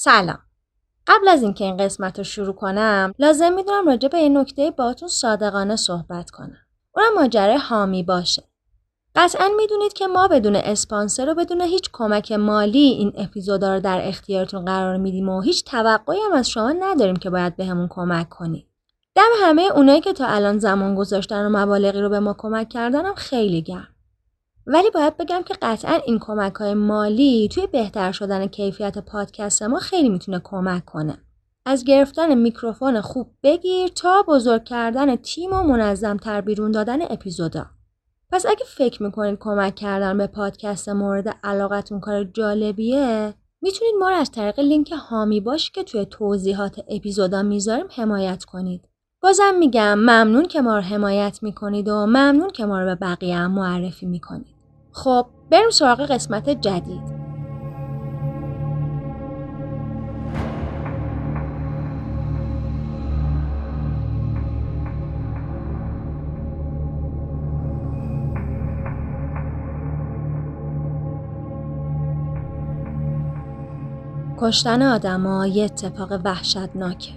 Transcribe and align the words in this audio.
سلام. 0.00 0.38
قبل 1.06 1.28
از 1.28 1.42
اینکه 1.42 1.64
این 1.64 1.76
قسمت 1.76 2.18
رو 2.18 2.24
شروع 2.24 2.54
کنم 2.54 3.12
لازم 3.18 3.52
می‌دونم 3.52 3.88
راجع 3.88 4.08
به 4.08 4.18
این 4.18 4.38
نکته 4.38 4.70
باهاتون 4.70 5.08
صادقانه 5.08 5.76
صحبت 5.76 6.30
کنم. 6.30 6.56
اونم 6.96 7.14
ماجرای 7.14 7.56
حامی 7.56 8.02
باشه. 8.02 8.42
قطعا 9.14 9.48
می‌دونید 9.56 9.92
که 9.92 10.06
ما 10.06 10.28
بدون 10.28 10.56
اسپانسر 10.56 11.30
و 11.30 11.34
بدون 11.34 11.60
هیچ 11.60 11.90
کمک 11.92 12.32
مالی 12.32 12.78
این 12.78 13.12
اپیزودا 13.16 13.74
رو 13.74 13.80
در 13.80 14.00
اختیارتون 14.08 14.64
قرار 14.64 14.96
میدیم 14.96 15.28
و 15.28 15.40
هیچ 15.40 15.64
توقعی 15.64 16.20
هم 16.20 16.32
از 16.32 16.50
شما 16.50 16.72
نداریم 16.72 17.16
که 17.16 17.30
باید 17.30 17.56
بهمون 17.56 17.86
به 17.86 17.94
کمک 17.94 18.28
کنید 18.28 18.66
دم 19.14 19.30
همه 19.42 19.62
اونایی 19.62 20.00
که 20.00 20.12
تا 20.12 20.26
الان 20.26 20.58
زمان 20.58 20.94
گذاشتن 20.94 21.46
و 21.46 21.48
مبالغی 21.48 22.00
رو 22.00 22.08
به 22.08 22.20
ما 22.20 22.34
کمک 22.38 22.68
کردن 22.68 23.14
خیلی 23.14 23.62
گرم. 23.62 23.88
ولی 24.70 24.90
باید 24.90 25.16
بگم 25.16 25.42
که 25.42 25.54
قطعا 25.62 25.98
این 26.06 26.18
کمک 26.18 26.54
های 26.54 26.74
مالی 26.74 27.48
توی 27.48 27.66
بهتر 27.66 28.12
شدن 28.12 28.46
کیفیت 28.46 28.98
پادکست 28.98 29.62
ما 29.62 29.78
خیلی 29.78 30.08
می‌تونه 30.08 30.40
کمک 30.44 30.84
کنه. 30.84 31.18
از 31.66 31.84
گرفتن 31.84 32.34
میکروفون 32.34 33.00
خوب 33.00 33.30
بگیر 33.42 33.88
تا 33.88 34.24
بزرگ 34.28 34.64
کردن 34.64 35.16
تیم 35.16 35.52
و 35.52 35.62
منظم 35.62 36.16
تر 36.16 36.40
بیرون 36.40 36.70
دادن 36.70 37.02
اپیزودا. 37.02 37.66
پس 38.32 38.46
اگه 38.46 38.64
فکر 38.66 39.02
می‌کنید 39.02 39.38
کمک 39.40 39.74
کردن 39.74 40.18
به 40.18 40.26
پادکست 40.26 40.88
مورد 40.88 41.36
علاقتون 41.44 42.00
کار 42.00 42.24
جالبیه 42.24 43.34
می‌تونید 43.60 43.94
ما 44.00 44.08
رو 44.10 44.16
از 44.16 44.30
طریق 44.30 44.60
لینک 44.60 44.92
هامی 44.92 45.40
باش 45.40 45.70
که 45.70 45.82
توی 45.84 46.06
توضیحات 46.06 46.84
اپیزودا 46.88 47.42
می‌ذاریم 47.42 47.86
حمایت 47.96 48.44
کنید. 48.44 48.88
بازم 49.22 49.54
میگم 49.58 49.98
ممنون 49.98 50.44
که 50.44 50.60
ما 50.60 50.76
رو 50.76 50.82
حمایت 50.82 51.38
می‌کنید 51.42 51.88
و 51.88 52.06
ممنون 52.06 52.50
که 52.50 52.66
ما 52.66 52.80
رو 52.80 52.86
به 52.86 52.94
بقیه 52.94 53.46
معرفی 53.46 54.06
می‌کنید. 54.06 54.57
خب 54.98 55.26
بریم 55.50 55.70
سراغ 55.70 56.00
قسمت 56.00 56.48
جدید. 56.50 57.18
کشتن 74.40 74.82
آدما 74.82 75.46
یه 75.46 75.64
اتفاق 75.64 76.20
وحشتناکه. 76.24 77.10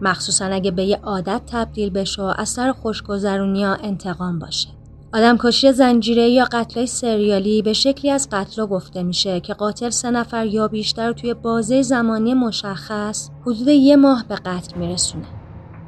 مخصوصا 0.00 0.44
اگه 0.44 0.70
به 0.70 0.84
یه 0.84 1.00
عادت 1.02 1.42
تبدیل 1.46 1.90
بشه 1.90 2.22
و 2.22 2.32
اثر 2.38 2.72
خوشگذرونی 2.72 3.60
یا 3.60 3.74
انتقام 3.74 4.38
باشه. 4.38 4.75
آدمکشی 5.16 5.72
زنجیره 5.72 6.28
یا 6.28 6.44
قتل 6.52 6.84
سریالی 6.84 7.62
به 7.62 7.72
شکلی 7.72 8.10
از 8.10 8.28
قتل 8.32 8.66
گفته 8.66 9.02
میشه 9.02 9.40
که 9.40 9.54
قاتل 9.54 9.90
سه 9.90 10.10
نفر 10.10 10.46
یا 10.46 10.68
بیشتر 10.68 11.12
توی 11.12 11.34
بازه 11.34 11.82
زمانی 11.82 12.34
مشخص 12.34 13.30
حدود 13.42 13.68
یه 13.68 13.96
ماه 13.96 14.24
به 14.28 14.34
قتل 14.34 14.78
میرسونه. 14.78 15.26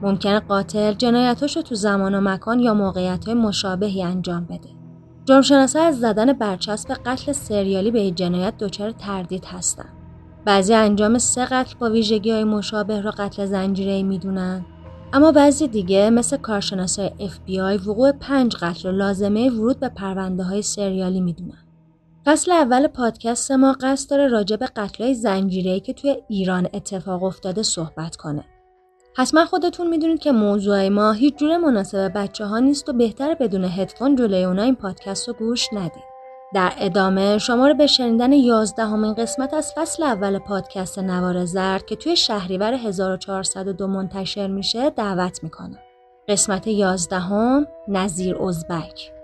ممکنه 0.03 0.41
قاتل 0.41 0.93
جنایتاش 0.93 1.57
رو 1.57 1.63
تو 1.63 1.75
زمان 1.75 2.15
و 2.15 2.21
مکان 2.21 2.61
یا 2.61 2.75
موقعیت 2.75 3.29
مشابهی 3.29 4.03
انجام 4.03 4.45
بده. 4.45 4.69
جرمشناسا 5.25 5.83
از 5.83 6.01
زدن 6.01 6.33
برچسب 6.33 6.95
قتل 7.07 7.33
سریالی 7.33 7.91
به 7.91 8.11
جنایت 8.11 8.55
دچار 8.59 8.91
تردید 8.91 9.45
هستن. 9.45 9.89
بعضی 10.45 10.75
انجام 10.75 11.19
سه 11.19 11.45
قتل 11.45 11.75
با 11.79 11.91
ویژگی 11.91 12.31
های 12.31 12.45
مشابه 12.45 13.01
را 13.01 13.11
قتل 13.11 13.47
زنجیره 13.47 14.03
می‌دونن 14.03 14.65
اما 15.13 15.33
بعضی 15.33 15.69
دیگه 15.69 16.11
مثل 16.11 16.37
کارشناسای 16.37 17.11
FBI 17.19 17.87
وقوع 17.87 18.13
پنج 18.13 18.57
قتل 18.57 18.89
و 18.89 18.93
لازمه 18.93 19.51
ورود 19.51 19.81
به 19.81 19.89
پرونده 19.89 20.43
های 20.43 20.63
سریالی 20.63 21.21
می‌دونن. 21.21 21.65
فصل 22.27 22.53
اول 22.53 22.87
پادکست 22.87 23.53
ما 23.53 23.77
قصد 23.81 24.11
داره 24.11 24.29
راجع 24.29 24.57
به 24.57 24.67
قتلای 24.67 25.15
زنجیره‌ای 25.15 25.81
که 25.81 25.93
توی 25.93 26.17
ایران 26.29 26.69
اتفاق 26.75 27.23
افتاده 27.23 27.63
صحبت 27.63 28.17
کنه. 28.17 28.45
حتما 29.17 29.45
خودتون 29.45 29.87
می‌دونید 29.91 30.19
که 30.19 30.33
موضوع 30.33 30.89
ما 30.89 31.13
هیچ 31.13 31.37
جور 31.37 31.57
مناسب 31.57 32.13
بچه 32.15 32.45
ها 32.45 32.59
نیست 32.59 32.89
و 32.89 32.93
بهتر 32.93 33.35
بدون 33.35 33.65
هدفون 33.65 34.17
جلوی 34.17 34.45
اونا 34.45 34.63
این 34.63 34.75
پادکست 34.75 35.29
رو 35.29 35.35
گوش 35.35 35.73
ندید. 35.73 36.08
در 36.55 36.73
ادامه 36.79 37.39
شما 37.39 37.69
رو 37.69 37.75
به 37.75 37.87
شنیدن 37.87 38.33
یازدهمین 38.33 39.15
قسمت 39.15 39.55
از 39.55 39.73
فصل 39.73 40.03
اول 40.03 40.39
پادکست 40.39 40.99
نوار 40.99 41.45
زرد 41.45 41.87
که 41.87 41.97
توی 41.97 42.17
شهریور 42.17 42.75
1402 42.75 43.87
منتشر 43.87 44.47
میشه 44.47 44.91
دعوت 44.91 45.45
می‌کنم. 45.45 45.79
قسمت 46.29 46.67
یازدهم 46.67 47.67
نظیر 47.89 48.43
ازبک 48.43 49.18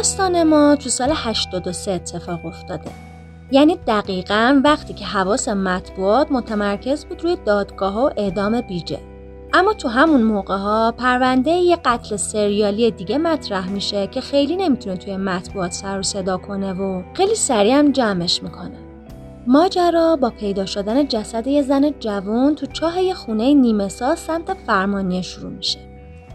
داستان 0.00 0.42
ما 0.42 0.76
تو 0.76 0.88
سال 0.88 1.12
83 1.14 1.90
اتفاق 1.90 2.46
افتاده. 2.46 2.90
یعنی 3.50 3.78
دقیقا 3.86 4.60
وقتی 4.64 4.94
که 4.94 5.04
حواس 5.04 5.48
مطبوعات 5.48 6.32
متمرکز 6.32 7.04
بود 7.04 7.22
روی 7.22 7.36
دادگاه 7.46 8.04
و 8.04 8.10
اعدام 8.16 8.60
بیجه. 8.60 8.98
اما 9.52 9.72
تو 9.72 9.88
همون 9.88 10.22
موقع 10.22 10.56
ها 10.56 10.94
پرونده 10.98 11.50
یه 11.50 11.76
قتل 11.84 12.16
سریالی 12.16 12.90
دیگه 12.90 13.18
مطرح 13.18 13.68
میشه 13.68 14.06
که 14.06 14.20
خیلی 14.20 14.56
نمی‌تونه 14.56 14.96
توی 14.96 15.16
مطبوعات 15.16 15.72
سر 15.72 15.98
و 15.98 16.02
صدا 16.02 16.36
کنه 16.36 16.72
و 16.72 17.02
خیلی 17.14 17.34
سریع 17.34 17.78
هم 17.78 17.92
جمعش 17.92 18.42
می‌کنه. 18.42 18.78
ماجرا 19.46 20.16
با 20.16 20.30
پیدا 20.30 20.66
شدن 20.66 21.08
جسد 21.08 21.46
یه 21.46 21.62
زن 21.62 21.90
جوان 22.00 22.54
تو 22.54 22.66
چاه 22.66 23.02
یه 23.02 23.14
خونه 23.14 23.54
نیمه 23.54 23.88
سمت 23.88 24.54
فرمانیه 24.66 25.22
شروع 25.22 25.50
میشه. 25.52 25.89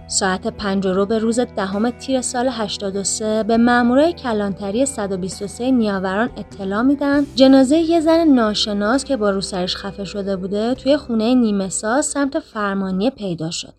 ساعت 0.07 0.48
پنج 0.48 0.88
رو 0.88 1.06
به 1.06 1.19
روز 1.19 1.40
دهم 1.40 1.90
تیر 1.90 2.22
سال 2.22 2.48
83 2.48 3.44
به 3.44 3.57
مامورای 3.57 4.13
کلانتری 4.13 4.86
123 4.86 5.72
نیاوران 5.72 6.30
اطلاع 6.38 6.81
میدن 6.81 7.25
جنازه 7.36 7.78
یه 7.78 8.00
زن 8.00 8.28
ناشناس 8.28 9.04
که 9.04 9.18
با 9.18 9.30
روسرش 9.30 9.75
خفه 9.75 10.04
شده 10.04 10.36
بوده 10.36 10.75
توی 10.75 10.98
خونه 10.98 11.36
نیمه 11.36 11.69
سمت 11.69 12.40
فرمانی 12.40 13.10
پیدا 13.10 13.52
شده. 13.52 13.74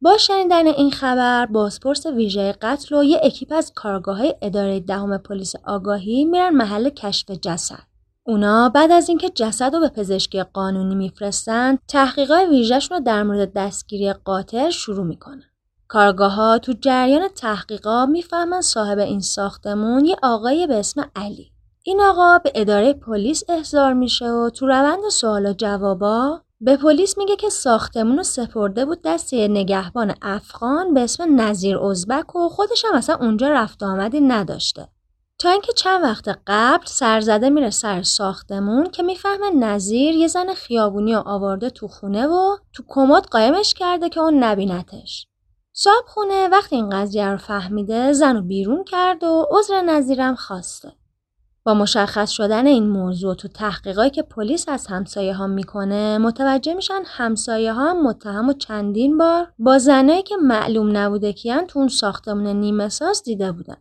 با 0.00 0.16
شنیدن 0.18 0.66
این 0.66 0.90
خبر 0.90 1.46
بازپرس 1.46 2.06
ویژه 2.06 2.52
قتل 2.52 2.94
و 2.94 3.04
یه 3.04 3.20
اکیپ 3.22 3.52
از 3.52 3.72
کارگاه 3.74 4.18
های 4.18 4.34
اداره 4.42 4.80
دهم 4.80 5.18
پلیس 5.18 5.52
آگاهی 5.64 6.24
میرن 6.24 6.50
محل 6.50 6.88
کشف 6.88 7.30
جسد. 7.30 7.82
اونا 8.24 8.68
بعد 8.68 8.92
از 8.92 9.08
اینکه 9.08 9.30
جسد 9.30 9.74
رو 9.74 9.80
به 9.80 9.88
پزشکی 9.88 10.42
قانونی 10.42 10.94
میفرستن 10.94 11.78
تحقیقات 11.88 12.48
ویژهشون 12.48 12.98
رو 12.98 13.04
در 13.04 13.22
مورد 13.22 13.52
دستگیری 13.52 14.12
قاتل 14.12 14.70
شروع 14.70 15.06
می‌کنن. 15.06 15.42
کارگاه 15.88 16.32
ها 16.32 16.58
تو 16.58 16.72
جریان 16.80 17.28
تحقیقات 17.28 18.08
می‌فهمن 18.08 18.60
صاحب 18.60 18.98
این 18.98 19.20
ساختمون 19.20 20.04
یه 20.04 20.16
آقای 20.22 20.66
به 20.66 20.78
اسم 20.78 21.10
علی. 21.16 21.52
این 21.82 22.00
آقا 22.00 22.38
به 22.38 22.52
اداره 22.54 22.92
پلیس 22.92 23.42
احضار 23.48 23.92
میشه 23.92 24.30
و 24.30 24.50
تو 24.50 24.66
روند 24.66 25.08
سوال 25.08 25.46
و 25.46 25.52
جوابا 25.52 26.40
به 26.60 26.76
پلیس 26.76 27.18
میگه 27.18 27.36
که 27.36 27.48
ساختمون 27.48 28.16
رو 28.16 28.22
سپرده 28.22 28.84
بود 28.84 29.02
دست 29.04 29.34
نگهبان 29.34 30.14
افغان 30.22 30.94
به 30.94 31.00
اسم 31.00 31.40
نظیر 31.40 31.78
ازبک 31.78 32.36
و 32.36 32.48
خودش 32.48 32.84
هم 32.84 32.94
اصلا 32.94 33.16
اونجا 33.20 33.48
رفت 33.48 33.82
آمدی 33.82 34.20
نداشته. 34.20 34.88
تا 35.38 35.50
اینکه 35.50 35.72
چند 35.72 36.02
وقت 36.02 36.38
قبل 36.46 36.86
سرزده 36.86 37.50
میره 37.50 37.70
سر 37.70 38.02
ساختمون 38.02 38.90
که 38.90 39.02
می‌فهمه 39.02 39.50
نظیر 39.50 40.14
یه 40.14 40.28
زن 40.28 40.54
خیابونی 40.54 41.14
رو 41.14 41.22
آورده 41.26 41.70
تو 41.70 41.88
خونه 41.88 42.26
و 42.26 42.56
تو 42.72 42.82
کمد 42.88 43.26
قایمش 43.26 43.74
کرده 43.74 44.08
که 44.08 44.20
اون 44.20 44.44
نبینتش. 44.44 45.26
صاحب 45.78 46.04
خونه 46.06 46.48
وقتی 46.48 46.76
این 46.76 46.90
قضیه 46.90 47.30
رو 47.30 47.36
فهمیده 47.36 48.12
زن 48.12 48.36
رو 48.36 48.42
بیرون 48.42 48.84
کرد 48.84 49.24
و 49.24 49.46
عذر 49.50 49.80
نظیرم 49.80 50.34
خواسته. 50.34 50.92
با 51.64 51.74
مشخص 51.74 52.30
شدن 52.30 52.66
این 52.66 52.88
موضوع 52.88 53.34
تو 53.34 53.48
تحقیقاتی 53.48 54.10
که 54.10 54.22
پلیس 54.22 54.68
از 54.68 54.86
همسایه 54.86 55.34
ها 55.34 55.46
می‌کنه 55.46 56.18
متوجه 56.18 56.74
میشن 56.74 57.02
همسایه 57.06 57.72
ها 57.72 57.90
هم 57.90 58.06
متهم 58.06 58.48
و 58.48 58.52
چندین 58.52 59.18
بار 59.18 59.52
با 59.58 59.78
زنایی 59.78 60.22
که 60.22 60.36
معلوم 60.36 60.96
نبوده 60.96 61.32
کیان 61.32 61.66
تو 61.66 61.78
اون 61.78 61.88
ساختمون 61.88 62.46
نیمه 62.46 62.88
ساز 62.88 63.22
دیده 63.22 63.52
بودن. 63.52 63.76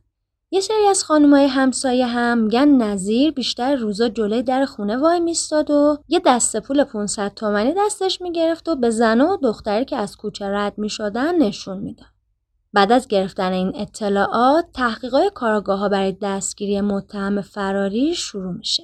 یه 0.52 0.62
سری 0.62 0.88
از 0.90 1.04
خانمای 1.04 1.48
همسایه 1.48 2.06
هم 2.06 2.38
میگن 2.38 2.70
نظیر 2.70 3.32
بیشتر 3.32 3.76
روزا 3.76 4.10
جلوی 4.10 4.44
در 4.44 4.66
خونه 4.66 4.98
وای 4.98 5.20
میستاد 5.20 5.72
و 5.72 5.98
یه 6.08 6.22
دسته 6.26 6.60
پول 6.60 6.84
500 6.84 7.34
تومنی 7.36 7.74
دستش 7.78 8.22
می‌گرفت 8.22 8.70
و 8.70 8.76
به 8.76 8.90
زن 8.90 9.22
و 9.22 9.38
دختری 9.38 9.86
که 9.86 9.96
از 9.96 10.18
کوچه 10.18 10.46
رد 10.46 10.78
می‌شدن 10.78 11.38
نشون 11.38 11.78
می‌داد. 11.78 12.08
بعد 12.74 12.92
از 12.92 13.08
گرفتن 13.08 13.52
این 13.52 13.72
اطلاعات 13.76 14.66
تحقیقات 14.74 15.34
کارگاه 15.34 15.80
ها 15.80 15.90
برای 15.90 16.18
دستگیری 16.22 16.82
متهم 16.82 17.42
فراری 17.42 18.16
شروع 18.16 18.54
میشه. 18.54 18.84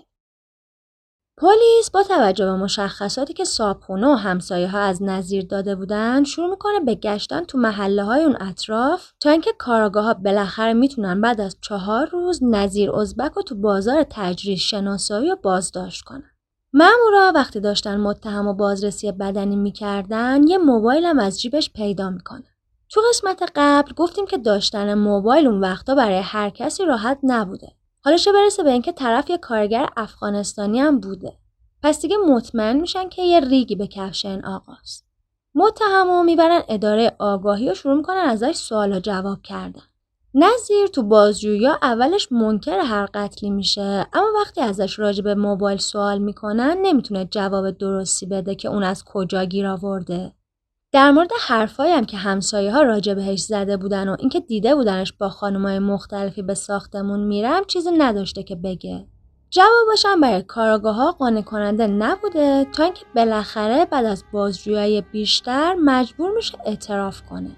پلیس 1.42 1.92
با 1.94 2.04
توجه 2.04 2.46
به 2.46 2.56
مشخصاتی 2.56 3.34
که 3.34 3.46
صابخونه 3.46 4.08
و 4.08 4.16
همسایه 4.16 4.68
ها 4.68 4.80
از 4.80 5.04
نظیر 5.04 5.46
داده 5.46 5.76
بودن 5.76 6.24
شروع 6.24 6.50
می‌کنه 6.50 6.80
به 6.80 6.96
گشتن 6.96 7.44
تو 7.44 7.58
محله 7.58 8.04
های 8.04 8.24
اون 8.24 8.38
اطراف 8.40 9.12
تا 9.20 9.30
اینکه 9.30 9.52
کارگاه 9.58 10.06
ها 10.06 10.14
بالاخره 10.14 10.74
می‌تونن 10.74 11.22
بعد 11.22 11.42
از 11.42 11.58
چهار 11.62 12.08
روز 12.08 12.40
نظیر 12.44 12.92
ازبک 12.92 13.32
رو 13.32 13.42
تو 13.42 13.56
بازار 13.56 14.06
تجریش 14.10 14.70
شناسایی 14.70 15.32
و 15.32 15.36
بازداشت 15.36 16.04
کنن. 16.04 16.32
مامورا 16.74 17.32
وقتی 17.36 17.60
داشتن 17.60 17.98
متهم 17.98 18.48
و 18.48 18.54
بازرسی 18.54 19.12
بدنی 19.12 19.56
می‌کردن 19.56 20.48
یه 20.48 20.58
موبایل 20.58 21.06
هم 21.06 21.20
از 21.20 21.42
جیبش 21.42 21.74
پیدا 21.74 22.10
می‌کنه. 22.10 22.46
تو 22.90 23.02
قسمت 23.10 23.52
قبل 23.56 23.94
گفتیم 23.94 24.26
که 24.26 24.38
داشتن 24.38 24.94
موبایل 24.94 25.48
اون 25.48 25.60
وقتا 25.60 25.96
برای 25.96 26.20
هر 26.20 26.50
کسی 26.50 26.86
راحت 26.86 27.20
نبوده. 27.24 27.81
حالا 28.04 28.18
چه 28.18 28.32
برسه 28.32 28.64
به 28.64 28.72
اینکه 28.72 28.92
طرف 28.92 29.30
یه 29.30 29.38
کارگر 29.38 29.90
افغانستانی 29.98 30.80
هم 30.80 31.00
بوده. 31.00 31.34
پس 31.84 32.02
دیگه 32.02 32.18
مطمئن 32.18 32.80
میشن 32.80 33.10
که 33.10 33.22
یه 33.22 33.40
ریگی 33.40 33.76
به 33.76 33.88
کفش 33.88 34.26
این 34.26 34.46
آقاست. 34.46 35.06
متهمو 35.56 36.24
می‌برن 36.24 36.62
اداره 36.70 37.16
آگاهی 37.20 37.70
و 37.70 37.74
شروع 37.74 37.96
می‌کنن 37.96 38.18
ازش 38.18 38.56
سوال 38.56 38.94
و 38.94 39.00
جواب 39.00 39.42
کردن. 39.42 39.82
نظیر 40.34 40.88
تو 40.88 41.04
بازجویی 41.04 41.68
اولش 41.68 42.32
منکر 42.32 42.80
هر 42.80 43.06
قتلی 43.14 43.50
میشه 43.50 44.08
اما 44.14 44.28
وقتی 44.42 44.62
ازش 44.62 45.00
راجع 45.00 45.24
به 45.24 45.36
موبایل 45.36 45.78
سوال 45.78 46.20
می‌کنن 46.20 46.78
نمی‌تونه 46.82 47.26
جواب 47.26 47.72
درستی 47.72 48.26
بده 48.26 48.56
که 48.56 48.68
اون 48.68 48.84
از 48.84 49.04
کجا 49.04 49.44
گیر 49.44 49.68
آورده. 49.68 50.34
در 50.94 51.12
مورد 51.12 51.30
حرفایی 51.48 51.94
هم 51.94 52.06
که 52.06 52.18
همسایه 52.18 52.72
ها 52.72 52.82
راجع 52.82 53.14
بهش 53.14 53.40
زده 53.40 53.78
بودن 53.78 54.10
و 54.10 54.16
اینکه 54.20 54.40
دیده 54.40 54.76
بودنش 54.76 55.14
با 55.14 55.30
خانمای 55.30 55.80
مختلفی 55.80 56.42
به 56.42 56.54
ساختمون 56.54 57.20
میرم 57.20 57.64
چیزی 57.68 57.92
نداشته 57.92 58.44
که 58.44 58.56
بگه. 58.56 59.08
جوابش 59.50 60.06
هم 60.06 60.22
برای 60.22 60.42
کاراگاه 60.42 60.96
ها 60.96 61.12
قانع 61.12 61.42
کننده 61.42 61.88
نبوده 61.88 62.66
تا 62.66 62.84
اینکه 62.84 63.06
بالاخره 63.16 63.86
بعد 63.86 64.06
از 64.06 64.24
بازجویی 64.32 65.02
بیشتر 65.02 65.74
مجبور 65.74 66.32
میشه 66.36 66.58
اعتراف 66.66 67.22
کنه. 67.22 67.52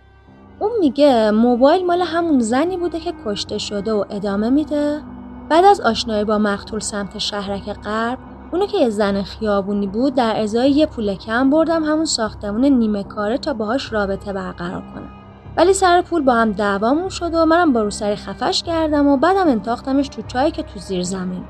اون 0.59 0.71
میگه 0.79 1.31
موبایل 1.31 1.85
مال 1.85 2.01
همون 2.01 2.39
زنی 2.39 2.77
بوده 2.77 2.99
که 2.99 3.13
کشته 3.25 3.57
شده 3.57 3.93
و 3.93 4.05
ادامه 4.09 4.49
میده 4.49 5.01
بعد 5.49 5.65
از 5.65 5.81
آشنایی 5.81 6.23
با 6.23 6.37
مقتول 6.37 6.79
سمت 6.79 7.17
شهرک 7.17 7.73
غرب 7.73 8.32
اونو 8.53 8.65
که 8.65 8.77
یه 8.77 8.89
زن 8.89 9.23
خیابونی 9.23 9.87
بود 9.87 10.15
در 10.15 10.41
ازای 10.41 10.71
یه 10.71 10.85
پول 10.85 11.15
کم 11.15 11.49
بردم 11.49 11.83
همون 11.83 12.05
ساختمون 12.05 12.65
نیمه 12.65 13.03
کاره 13.03 13.37
تا 13.37 13.53
باهاش 13.53 13.93
رابطه 13.93 14.33
برقرار 14.33 14.81
کنم. 14.81 15.09
ولی 15.57 15.73
سر 15.73 16.01
پول 16.01 16.21
با 16.21 16.33
هم 16.33 16.51
دعوامون 16.51 17.09
شد 17.09 17.33
و 17.33 17.45
منم 17.45 17.73
با 17.73 17.81
روسری 17.81 18.15
خفش 18.15 18.63
کردم 18.63 19.07
و 19.07 19.17
بعدم 19.17 19.47
انتاختمش 19.47 20.07
تو 20.07 20.21
چایی 20.21 20.51
که 20.51 20.63
تو 20.63 20.79
زیر 20.79 21.03
زمین 21.03 21.43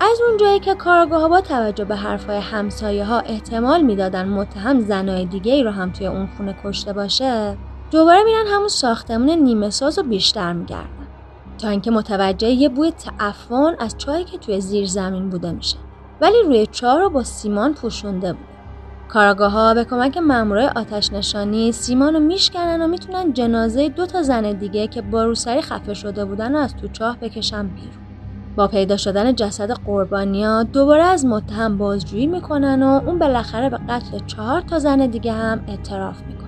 از 0.00 0.20
اونجایی 0.28 0.60
که 0.60 0.74
کارگاه 0.74 1.28
با 1.28 1.40
توجه 1.40 1.84
به 1.84 1.96
حرفای 1.96 2.36
همسایه 2.36 3.04
ها 3.04 3.20
احتمال 3.20 3.82
می‌دادن 3.82 4.28
متهم 4.28 4.80
زنای 4.80 5.24
دیگه 5.24 5.52
ای 5.52 5.62
رو 5.62 5.70
هم 5.70 5.92
توی 5.92 6.06
اون 6.06 6.28
خونه 6.36 6.56
کشته 6.64 6.92
باشه 6.92 7.56
دوباره 7.90 8.24
میرن 8.24 8.46
همون 8.46 8.68
ساختمون 8.68 9.30
نیمه 9.30 9.70
ساز 9.70 9.98
و 9.98 10.02
بیشتر 10.02 10.52
میگردن. 10.52 11.06
تا 11.58 11.68
اینکه 11.68 11.90
متوجه 11.90 12.48
یه 12.48 12.68
بوی 12.68 12.90
تعفن 12.90 13.76
از 13.78 13.98
چایی 13.98 14.24
که 14.24 14.38
توی 14.38 14.60
زیر 14.60 14.86
زمین 14.86 15.30
بوده 15.30 15.52
میشه. 15.52 15.85
ولی 16.20 16.42
روی 16.46 16.66
چاه 16.66 16.98
رو 16.98 17.10
با 17.10 17.22
سیمان 17.22 17.74
پوشونده 17.74 18.32
بود. 18.32 18.46
کاراگاه 19.08 19.52
ها 19.52 19.74
به 19.74 19.84
کمک 19.84 20.16
مامورای 20.18 20.66
آتش 20.66 21.12
نشانی 21.12 21.72
سیمان 21.72 22.14
رو 22.14 22.20
میشکنن 22.20 22.82
و 22.82 22.86
می‌تونن 22.86 23.32
جنازه 23.32 23.88
دو 23.88 24.06
تا 24.06 24.22
زن 24.22 24.52
دیگه 24.52 24.86
که 24.86 25.02
با 25.02 25.24
روسری 25.24 25.60
خفه 25.60 25.94
شده 25.94 26.24
بودن 26.24 26.54
و 26.56 26.58
از 26.58 26.76
تو 26.76 26.88
چاه 26.88 27.16
بکشن 27.16 27.66
بیرون. 27.66 28.06
با 28.56 28.68
پیدا 28.68 28.96
شدن 28.96 29.34
جسد 29.34 29.70
قربانیا 29.70 30.62
دوباره 30.62 31.02
از 31.02 31.26
متهم 31.26 31.78
بازجویی 31.78 32.26
می‌کنن 32.26 32.82
و 32.82 32.86
اون 33.06 33.18
بالاخره 33.18 33.70
به 33.70 33.78
قتل 33.88 34.18
چهار 34.26 34.60
تا 34.60 34.78
زن 34.78 35.06
دیگه 35.06 35.32
هم 35.32 35.64
اعتراف 35.68 36.22
می‌کنه. 36.22 36.46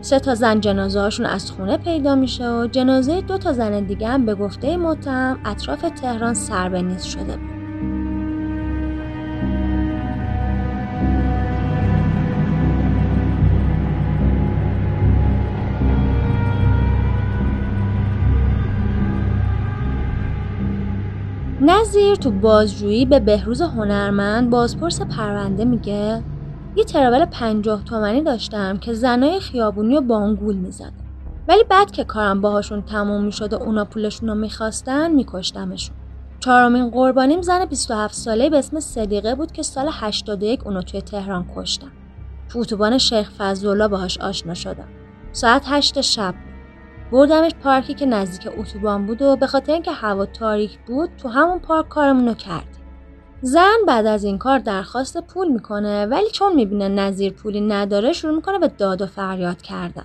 سه 0.00 0.18
تا 0.18 0.34
زن 0.34 0.60
جنازه 0.60 1.00
هاشون 1.00 1.26
از 1.26 1.50
خونه 1.50 1.76
پیدا 1.76 2.14
میشه 2.14 2.50
و 2.50 2.66
جنازه 2.66 3.20
دو 3.20 3.38
تا 3.38 3.52
زن 3.52 3.80
دیگه 3.80 4.08
هم 4.08 4.26
به 4.26 4.34
گفته 4.34 4.76
متهم 4.76 5.38
اطراف 5.44 5.80
تهران 5.80 6.34
سربنیز 6.34 7.04
شده 7.04 7.36
بود. 7.36 7.57
نظیر 21.68 22.14
تو 22.14 22.30
بازجویی 22.30 23.06
به 23.06 23.20
بهروز 23.20 23.60
هنرمند 23.60 24.50
بازپرس 24.50 25.00
پرونده 25.00 25.64
میگه؟ 25.64 26.22
یه 26.76 26.84
تراول 26.84 27.24
پنجاه 27.24 27.84
تومنی 27.84 28.20
داشتم 28.22 28.78
که 28.78 28.92
زنای 28.92 29.40
خیابونی 29.40 29.96
و 29.96 30.00
بانگول 30.00 30.56
می‌زدم 30.56 30.92
ولی 31.48 31.64
بعد 31.68 31.90
که 31.90 32.04
کارم 32.04 32.40
باهاشون 32.40 32.82
تموم 32.82 33.24
می‌شد 33.24 33.52
و 33.52 33.56
اونا 33.56 33.84
پولشون 33.84 34.28
رو 34.28 34.34
می‌خواستن 34.34 35.10
میکشتمشون. 35.10 35.96
چهارمین 36.40 36.90
قربانیم 36.90 37.42
زن 37.42 37.64
27 37.64 38.14
ساله 38.14 38.50
به 38.50 38.58
اسم 38.58 38.80
صدیقه 38.80 39.34
بود 39.34 39.52
که 39.52 39.62
سال 39.62 39.88
81 39.92 40.66
اونو 40.66 40.82
توی 40.82 41.00
تهران 41.00 41.46
کشتم. 41.56 41.90
تو 42.48 42.58
اتوبان 42.58 42.98
شیخ 42.98 43.30
فضلالله 43.38 43.88
باهاش 43.88 44.18
آشنا 44.18 44.54
شدم. 44.54 44.88
ساعت 45.32 45.62
هشت 45.66 46.00
شب. 46.00 46.34
بردمش 47.10 47.54
پارکی 47.54 47.94
که 47.94 48.06
نزدیک 48.06 48.52
اتوبان 48.58 49.06
بود 49.06 49.22
و 49.22 49.36
به 49.36 49.46
خاطر 49.46 49.72
اینکه 49.72 49.92
هوا 49.92 50.26
تاریک 50.26 50.78
بود 50.86 51.10
تو 51.18 51.28
همون 51.28 51.58
پارک 51.58 51.88
کارمون 51.88 52.28
رو 52.28 52.34
کردیم 52.34 52.82
زن 53.42 53.76
بعد 53.86 54.06
از 54.06 54.24
این 54.24 54.38
کار 54.38 54.58
درخواست 54.58 55.18
پول 55.18 55.48
می‌کنه 55.48 56.06
ولی 56.06 56.30
چون 56.30 56.54
می‌بینه 56.54 56.88
نظیر 56.88 57.32
پولی 57.32 57.60
نداره 57.60 58.12
شروع 58.12 58.34
می‌کنه 58.34 58.58
به 58.58 58.68
داد 58.68 59.02
و 59.02 59.06
فریاد 59.06 59.62
کردن. 59.62 60.04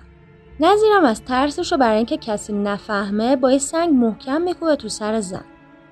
نظیرم 0.60 1.04
از 1.04 1.24
ترسش 1.24 1.72
رو 1.72 1.78
برای 1.78 1.96
اینکه 1.96 2.16
کسی 2.16 2.52
نفهمه 2.52 3.36
با 3.36 3.52
یه 3.52 3.58
سنگ 3.58 3.90
محکم 3.90 4.42
میکوبه 4.42 4.76
تو 4.76 4.88
سر 4.88 5.20
زن. 5.20 5.44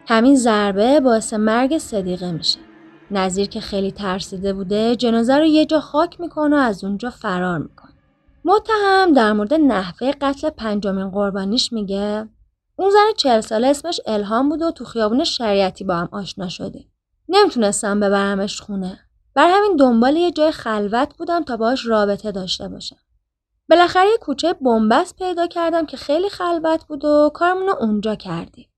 همین 0.08 0.36
ضربه 0.36 1.00
باعث 1.00 1.34
مرگ 1.34 1.78
صدیقه 1.78 2.32
میشه. 2.32 2.58
نظیر 3.10 3.48
که 3.48 3.60
خیلی 3.60 3.92
ترسیده 3.92 4.52
بوده 4.52 4.96
جنازه 4.96 5.38
رو 5.38 5.44
یه 5.44 5.66
جا 5.66 5.80
خاک 5.80 6.20
می‌کنه 6.20 6.56
و 6.56 6.58
از 6.58 6.84
اونجا 6.84 7.10
فرار 7.10 7.58
می‌کنه. 7.58 7.91
متهم 8.44 9.12
در 9.12 9.32
مورد 9.32 9.54
نحوه 9.54 10.12
قتل 10.20 10.50
پنجمین 10.50 11.10
قربانیش 11.10 11.72
میگه 11.72 12.28
اون 12.76 12.90
زن 12.90 13.12
چهل 13.16 13.40
ساله 13.40 13.66
اسمش 13.66 14.00
الهام 14.06 14.48
بود 14.48 14.62
و 14.62 14.70
تو 14.70 14.84
خیابون 14.84 15.24
شریعتی 15.24 15.84
با 15.84 15.94
هم 15.94 16.08
آشنا 16.12 16.48
شدیم. 16.48 16.92
نمی‌تونستم 17.28 18.00
ببرمش 18.00 18.60
خونه. 18.60 18.98
بر 19.34 19.48
همین 19.56 19.76
دنبال 19.76 20.16
یه 20.16 20.30
جای 20.30 20.52
خلوت 20.52 21.16
بودم 21.16 21.42
تا 21.44 21.56
باش 21.56 21.86
رابطه 21.86 22.32
داشته 22.32 22.68
باشم. 22.68 22.96
بالاخره 23.70 24.08
یه 24.08 24.18
کوچه 24.20 24.52
بنبست 24.52 25.16
پیدا 25.16 25.46
کردم 25.46 25.86
که 25.86 25.96
خیلی 25.96 26.28
خلوت 26.28 26.84
بود 26.84 27.04
و 27.04 27.30
کارمون 27.34 27.66
رو 27.66 27.76
اونجا 27.80 28.14
کردیم. 28.14 28.68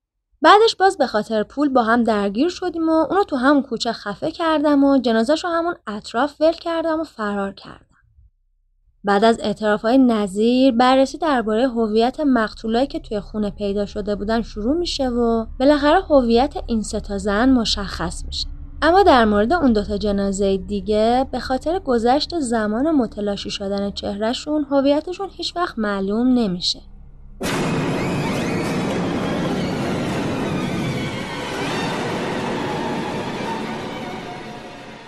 بعدش 0.42 0.76
باز 0.76 0.98
به 0.98 1.06
خاطر 1.06 1.42
پول 1.42 1.68
با 1.68 1.82
هم 1.82 2.04
درگیر 2.04 2.48
شدیم 2.48 2.88
و 2.88 2.92
اونو 2.92 3.24
تو 3.24 3.36
همون 3.36 3.62
کوچه 3.62 3.92
خفه 3.92 4.30
کردم 4.30 4.84
و 4.84 4.98
جنازش 4.98 5.44
رو 5.44 5.50
همون 5.50 5.74
اطراف 5.86 6.40
ول 6.40 6.52
کردم 6.52 7.00
و 7.00 7.04
فرار 7.04 7.52
کردم. 7.52 7.93
بعد 9.04 9.24
از 9.24 9.38
های 9.82 9.98
نظیر 9.98 10.72
بررسی 10.72 11.18
درباره 11.18 11.68
هویت 11.68 12.20
مقتولایی 12.20 12.86
که 12.86 12.98
توی 13.00 13.20
خونه 13.20 13.50
پیدا 13.50 13.86
شده 13.86 14.14
بودن 14.14 14.42
شروع 14.42 14.76
میشه 14.76 15.08
و 15.08 15.46
بالاخره 15.60 16.00
هویت 16.00 16.54
این 16.66 16.82
سه 16.82 17.00
تا 17.00 17.18
زن 17.18 17.48
مشخص 17.48 18.24
میشه. 18.26 18.46
اما 18.82 19.02
در 19.02 19.24
مورد 19.24 19.52
اون 19.52 19.72
دوتا 19.72 19.96
جنازه 19.96 20.56
دیگه 20.56 21.26
به 21.32 21.40
خاطر 21.40 21.78
گذشت 21.78 22.38
زمان 22.38 22.90
متلاشی 22.90 23.50
شدن 23.50 23.90
چهرهشون 23.90 24.66
هویتشون 24.70 25.28
هیچ 25.32 25.56
وقت 25.56 25.78
معلوم 25.78 26.26
نمیشه. 26.26 26.80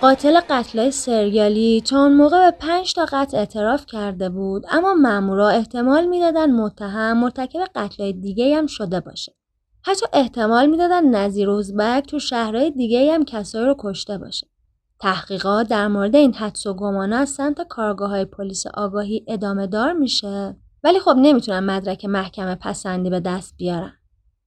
قاتل 0.00 0.40
قتلای 0.50 0.90
سریالی 0.90 1.80
تا 1.80 2.02
اون 2.02 2.12
موقع 2.12 2.50
به 2.50 2.56
پنج 2.58 2.94
تا 2.94 3.06
قتل 3.12 3.36
اعتراف 3.36 3.86
کرده 3.86 4.28
بود 4.28 4.64
اما 4.70 4.94
مامورا 4.94 5.48
احتمال 5.48 6.06
می‌دادن 6.06 6.50
متهم 6.50 7.20
مرتکب 7.20 7.60
قتلای 7.74 8.12
دیگه 8.12 8.56
هم 8.56 8.66
شده 8.66 9.00
باشه. 9.00 9.34
حتی 9.82 10.06
احتمال 10.12 10.66
می‌دادن 10.66 11.08
نظیر 11.10 11.46
روزبک 11.46 12.06
تو 12.06 12.18
شهرهای 12.18 12.70
دیگه 12.70 13.14
هم 13.14 13.24
کسایی 13.24 13.66
رو 13.66 13.74
کشته 13.78 14.18
باشه. 14.18 14.46
تحقیقات 15.00 15.68
در 15.68 15.88
مورد 15.88 16.16
این 16.16 16.34
حدس 16.34 16.66
و 16.66 16.74
گمانه 16.74 17.16
از 17.16 17.28
سمت 17.30 17.68
کارگاه 17.68 18.10
های 18.10 18.24
پلیس 18.24 18.66
آگاهی 18.66 19.24
ادامه 19.28 19.66
دار 19.66 19.92
میشه 19.92 20.56
ولی 20.84 21.00
خب 21.00 21.14
نمی‌تونن 21.18 21.60
مدرک 21.60 22.04
محکمه 22.04 22.54
پسندی 22.54 23.10
به 23.10 23.20
دست 23.20 23.54
بیارن. 23.56 23.95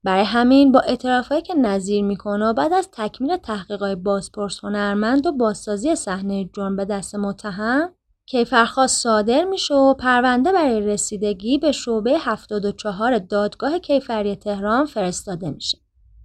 برای 0.04 0.24
همین 0.24 0.72
با 0.72 0.80
اعترافایی 0.80 1.42
که 1.42 1.54
نظیر 1.54 2.04
می‌کنه 2.04 2.54
بعد 2.54 2.74
از 2.74 2.90
تکمیل 2.92 3.38
تحقیقات 3.38 3.98
بازپرس 3.98 4.64
هنرمند 4.64 5.26
و 5.26 5.32
بازسازی 5.32 5.96
صحنه 5.96 6.50
جرم 6.54 6.76
به 6.76 6.86
دست 6.86 7.16
متهم 7.16 7.94
کیفرخواست 8.26 9.04
صادر 9.04 9.44
میشه 9.44 9.74
و 9.74 9.94
پرونده 9.94 10.52
برای 10.52 10.82
رسیدگی 10.82 11.58
به 11.58 11.72
شعبه 11.72 12.18
74 12.20 13.18
دادگاه 13.18 13.80
کیفری 13.80 14.36
تهران 14.36 14.86
فرستاده 14.86 15.50
میشه. 15.50 15.78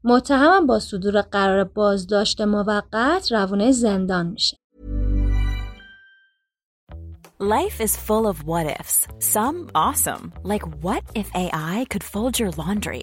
متهم 0.05 0.67
با 0.67 0.79
صدور 0.79 1.21
قرار 1.21 1.65
بازداشت 1.65 2.41
موقت 2.41 3.33
روونه 3.33 3.73
زندان 3.73 4.27
میشه. 4.27 4.57
Life 7.41 7.81
is 7.81 7.97
full 7.97 8.27
of 8.27 8.45
what 8.45 8.67
ifs. 8.81 9.09
Some 9.19 9.57
awesome, 9.75 10.33
like 10.45 10.65
what 10.85 11.03
if 11.15 11.29
AI 11.35 11.85
could 11.91 12.05
fold 12.13 12.39
your 12.39 12.53
laundry? 12.61 13.03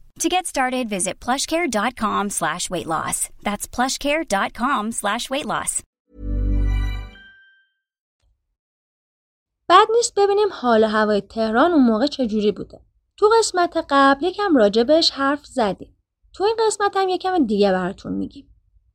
To 0.21 0.29
get 0.29 0.45
started, 0.45 0.87
visit 0.87 1.15
plushcare.com 1.19 2.29
slash 2.29 2.69
weight 2.69 2.85
loss. 2.85 3.17
That's 3.47 3.65
plushcare.com 3.75 4.91
slash 4.91 5.29
weight 5.31 5.47
loss. 5.47 5.83
بعد 9.67 9.87
نیست 9.95 10.13
ببینیم 10.17 10.47
حال 10.51 10.83
هوای 10.83 11.21
تهران 11.21 11.71
اون 11.71 11.83
موقع 11.83 12.07
چجوری 12.07 12.51
بوده. 12.51 12.79
تو 13.17 13.29
قسمت 13.39 13.85
قبل 13.89 14.25
یکم 14.25 14.55
راجبش 14.55 15.11
حرف 15.11 15.45
زدیم. 15.45 15.97
تو 16.33 16.43
این 16.43 16.55
قسمت 16.67 16.97
هم 16.97 17.09
یکم 17.09 17.45
دیگه 17.45 17.71
براتون 17.71 18.13
میگیم. 18.13 18.49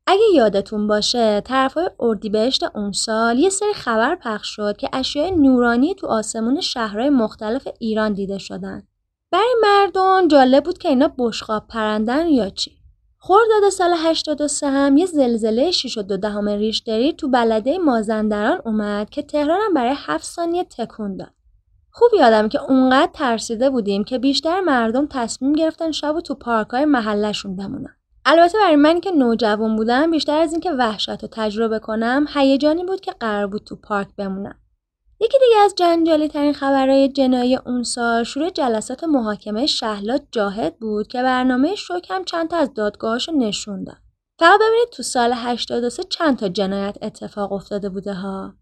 اگه 0.07 0.25
یادتون 0.35 0.87
باشه 0.87 1.41
طرفای 1.41 1.91
اردیبهشت 2.01 2.63
اون 2.63 2.93
سال 2.93 3.39
یه 3.39 3.51
سری 3.51 3.75
خبر 3.75 4.15
پخش 4.15 4.57
شد 4.57 4.77
که 4.77 4.89
اشیاء 4.93 5.31
نورانی 5.31 5.95
تو 5.95 6.07
آسمون 6.07 6.61
شهرهای 6.61 7.11
مختلف 7.11 7.69
ایران 7.81 8.13
دیده 8.13 8.39
شدن. 8.39 8.89
برای 9.37 9.55
مردم 9.63 10.29
جالب 10.29 10.65
بود 10.65 10.79
که 10.79 10.89
اینا 10.89 11.11
بشقاب 11.19 11.67
پرندن 11.69 12.29
یا 12.29 12.51
چی 12.51 12.73
خرداد 13.19 13.71
سال 13.73 13.95
83 13.97 14.67
هم 14.67 14.97
یه 14.97 15.07
زلزله 15.07 15.71
6 15.71 15.99
و 15.99 16.03
دو 16.03 16.17
دهم 16.17 16.49
ریشتری 16.49 17.13
تو 17.13 17.29
بلده 17.29 17.79
مازندران 17.79 18.61
اومد 18.65 19.11
که 19.11 19.23
تهران 19.23 19.61
هم 19.67 19.75
برای 19.75 19.95
7 19.97 20.25
ثانیه 20.25 20.65
تکون 20.65 21.17
داد. 21.17 21.33
خوب 21.91 22.11
یادم 22.19 22.49
که 22.49 22.61
اونقدر 22.63 23.11
ترسیده 23.13 23.71
بودیم 23.71 24.05
که 24.05 24.19
بیشتر 24.19 24.61
مردم 24.61 25.07
تصمیم 25.11 25.53
گرفتن 25.53 25.93
شب 25.93 26.17
و 26.17 26.21
تو 26.21 26.35
پارکای 26.35 26.85
محلشون 26.85 27.57
بمونن. 27.57 27.97
البته 28.25 28.59
برای 28.59 28.77
من 28.77 29.01
که 29.01 29.11
نوجوان 29.11 29.77
بودم 29.77 30.11
بیشتر 30.11 30.39
از 30.39 30.53
اینکه 30.53 30.73
وحشت 30.73 31.23
رو 31.23 31.29
تجربه 31.33 31.79
کنم 31.79 32.27
هیجانی 32.35 32.85
بود 32.85 33.01
که 33.01 33.13
قرار 33.21 33.47
بود 33.47 33.65
تو 33.65 33.77
پارک 33.77 34.09
بمونم. 34.17 34.59
یکی 35.21 35.39
دیگه 35.39 35.61
از 35.65 35.75
جنجالی 35.77 36.29
ترین 36.29 36.53
خبرهای 36.53 37.09
جنایی 37.09 37.57
اون 37.57 37.83
سال 37.83 38.25
شروع 38.25 38.51
جلسات 38.51 39.05
محاکمه 39.05 39.67
شهلا 39.67 40.19
جاهد 40.33 40.79
بود 40.79 41.07
که 41.07 41.23
برنامه 41.23 41.75
شوک 41.75 42.11
هم 42.11 42.25
چند 42.25 42.49
تا 42.49 42.57
از 42.57 42.75
دادگاهاشو 42.75 43.33
نشون 43.33 43.85
داد. 43.85 43.97
فقط 44.39 44.61
ببینید 44.61 44.89
تو 44.93 45.03
سال 45.03 45.33
83 45.33 46.03
چند 46.03 46.39
تا 46.39 46.49
جنایت 46.49 46.97
اتفاق 47.03 47.53
افتاده 47.53 47.89
بوده 47.89 48.15
ها. 48.15 48.55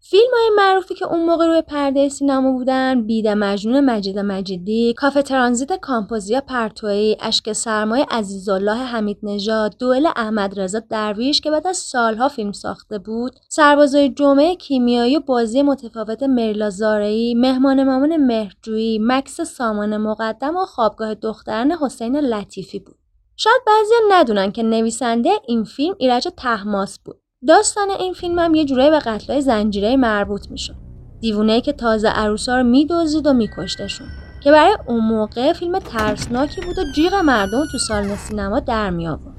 فیلم 0.00 0.30
های 0.32 0.50
معروفی 0.56 0.94
که 0.94 1.04
اون 1.04 1.24
موقع 1.24 1.46
روی 1.46 1.62
پرده 1.62 2.08
سینما 2.08 2.52
بودن 2.52 3.06
بیده 3.06 3.34
مجنون 3.34 3.84
مجید 3.84 4.18
مجیدی 4.18 4.94
کافه 4.94 5.22
ترانزیت 5.22 5.72
کامپوزیا 5.72 6.40
پرتوی 6.40 7.16
اشک 7.20 7.52
سرمای 7.52 8.06
عزیزالله 8.10 8.84
حمید 8.84 9.18
نژاد 9.22 9.78
دوئل 9.78 10.06
احمد 10.16 10.60
رضا 10.60 10.78
درویش 10.78 11.40
که 11.40 11.50
بعد 11.50 11.66
از 11.66 11.76
سالها 11.76 12.28
فیلم 12.28 12.52
ساخته 12.52 12.98
بود 12.98 13.32
سربازای 13.48 14.08
جمعه 14.08 14.56
کیمیایی 14.56 15.16
و 15.16 15.20
بازی 15.20 15.62
متفاوت 15.62 16.22
مریلا 16.22 16.70
زارعی 16.70 17.34
مهمان 17.34 17.84
مامان 17.84 18.16
مهرجویی 18.16 18.98
مکس 19.02 19.40
سامان 19.40 19.96
مقدم 19.96 20.56
و 20.56 20.64
خوابگاه 20.64 21.14
دختران 21.14 21.72
حسین 21.72 22.16
لطیفی 22.16 22.78
بود. 22.78 22.96
شاید 23.36 23.62
بعضی 23.66 23.94
ندونن 24.10 24.52
که 24.52 24.62
نویسنده 24.62 25.30
این 25.46 25.64
فیلم 25.64 25.94
ایرج 25.98 26.28
تحماس 26.36 26.98
بود. 26.98 27.20
داستان 27.46 27.90
این 27.90 28.12
فیلم 28.12 28.38
هم 28.38 28.54
یه 28.54 28.64
جورایی 28.64 28.90
به 28.90 28.98
قتلای 28.98 29.40
زنجیره 29.40 29.96
مربوط 29.96 30.50
می‌شد. 30.50 30.74
دیوونه 31.20 31.60
که 31.60 31.72
تازه 31.72 32.08
عروسا 32.08 32.56
رو 32.56 32.62
میدوزید 32.62 33.26
و 33.26 33.32
میکشتشون. 33.32 34.06
که 34.40 34.52
برای 34.52 34.76
اون 34.86 35.04
موقع 35.04 35.52
فیلم 35.52 35.78
ترسناکی 35.78 36.60
بود 36.60 36.78
و 36.78 36.82
جیغ 36.94 37.14
مردم 37.14 37.66
تو 37.72 37.78
سالن 37.78 38.16
سینما 38.16 38.60
در 38.60 38.90
می 38.90 39.08
آورد 39.08 39.34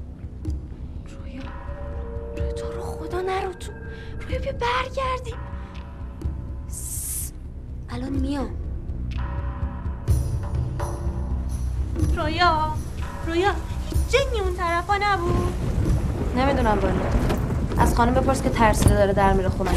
رویا 1.18 1.42
رویا 2.36 2.52
تو 2.52 2.72
رو 2.72 2.80
خدا 2.80 3.20
نرو 3.20 3.52
تو. 3.52 3.72
رویا 4.26 4.38
بیا 4.38 4.52
برگردیم. 4.52 5.36
الان 7.90 8.12
میام. 8.12 8.50
رویا 12.16 12.74
رویا 13.26 13.50
هیچ 13.90 13.98
جنی 14.08 14.40
اون 14.40 14.54
طرفا 14.56 14.94
نبود؟ 15.02 15.52
نمی‌دونم 16.36 16.80
بالا 16.80 16.94
از 17.78 17.94
خانم 17.94 18.14
بپرس 18.14 18.42
که 18.42 18.48
ترسیده 18.50 18.94
داره 18.94 19.12
در 19.12 19.32
میره 19.32 19.48
خونه. 19.48 19.70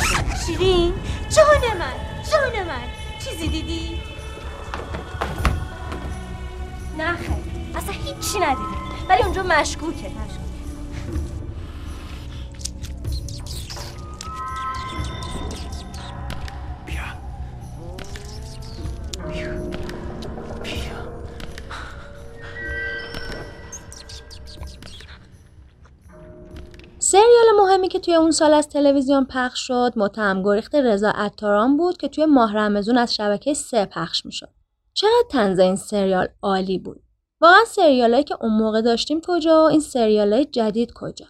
شیرین؟ 0.45 0.93
جان 1.29 1.77
من 1.79 1.93
جان 2.31 2.67
من. 2.67 2.81
چیزی 3.25 3.47
دیدی؟ 3.47 3.99
نه 6.97 7.15
خیر. 7.15 7.35
اصلا 7.75 7.93
هیچی 7.93 8.39
ندیدی 8.39 8.77
ولی 9.09 9.23
اونجا 9.23 9.43
مشکوکه. 9.43 10.11
که 27.93 27.99
توی 27.99 28.15
اون 28.15 28.31
سال 28.31 28.53
از 28.53 28.69
تلویزیون 28.69 29.25
پخش 29.25 29.67
شد 29.67 29.93
متهم 29.95 30.43
گریخت 30.43 30.75
رضا 30.75 31.09
عطاران 31.09 31.77
بود 31.77 31.97
که 31.97 32.07
توی 32.07 32.25
ماه 32.25 32.57
رمزون 32.57 32.97
از 32.97 33.15
شبکه 33.15 33.53
سه 33.53 33.85
پخش 33.85 34.25
می‌شد. 34.25 34.49
چقدر 34.93 35.23
تنز 35.29 35.59
این 35.59 35.75
سریال 35.75 36.27
عالی 36.41 36.77
بود. 36.77 37.03
واقعا 37.41 37.65
سریالایی 37.67 38.23
که 38.23 38.37
اون 38.41 38.53
موقع 38.53 38.81
داشتیم 38.81 39.21
کجا 39.27 39.63
و 39.63 39.67
این 39.69 39.79
سریالای 39.79 40.45
جدید 40.45 40.93
کجا. 40.93 41.25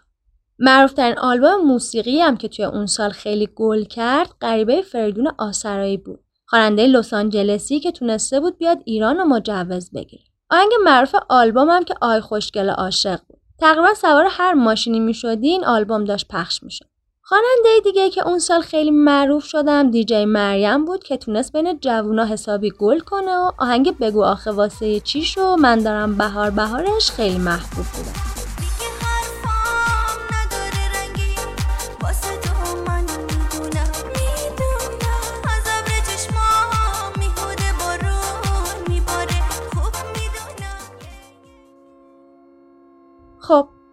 معروفترین 0.59 1.17
آلبوم 1.17 1.65
موسیقی 1.65 2.19
هم 2.19 2.37
که 2.37 2.47
توی 2.47 2.65
اون 2.65 2.85
سال 2.85 3.09
خیلی 3.09 3.49
گل 3.55 3.83
کرد 3.83 4.29
غریبه 4.41 4.81
فریدون 4.81 5.31
آسرایی 5.37 5.97
بود. 5.97 6.19
خواننده 6.45 6.87
لس 6.87 7.13
آنجلسی 7.13 7.79
که 7.79 7.91
تونسته 7.91 8.39
بود 8.39 8.57
بیاد 8.57 8.81
ایران 8.85 9.19
و 9.19 9.25
مجوز 9.25 9.91
بگیره. 9.91 10.23
آهنگ 10.49 10.71
معروف 10.83 11.15
آلبوم 11.29 11.69
هم 11.69 11.83
که 11.83 11.95
آی 12.01 12.19
خوشگل 12.19 12.69
عاشق 12.69 13.19
تقریبا 13.59 13.93
سوار 13.93 14.27
هر 14.29 14.53
ماشینی 14.53 14.99
می‌شدی 14.99 15.47
این 15.47 15.65
آلبوم 15.65 16.03
داشت 16.03 16.27
پخش 16.27 16.63
می‌شد. 16.63 16.85
خواننده 17.25 17.69
دیگه 17.83 18.09
که 18.09 18.27
اون 18.27 18.39
سال 18.39 18.61
خیلی 18.61 18.91
معروف 18.91 19.43
شدم 19.43 19.91
دیجی 19.91 20.25
مریم 20.25 20.85
بود 20.85 21.03
که 21.03 21.17
تونست 21.17 21.53
بین 21.53 21.79
جوونا 21.79 22.25
حسابی 22.25 22.71
گل 22.79 22.99
کنه 22.99 23.37
و 23.37 23.51
آهنگ 23.57 23.97
بگو 23.97 24.23
آخه 24.23 24.51
واسه 24.51 24.99
چی 24.99 25.21
شو 25.21 25.55
من 25.55 25.79
دارم 25.79 26.17
بهار 26.17 26.49
بهارش 26.49 27.11
خیلی 27.11 27.37
محبوب 27.37 27.85
بوده. 27.85 28.32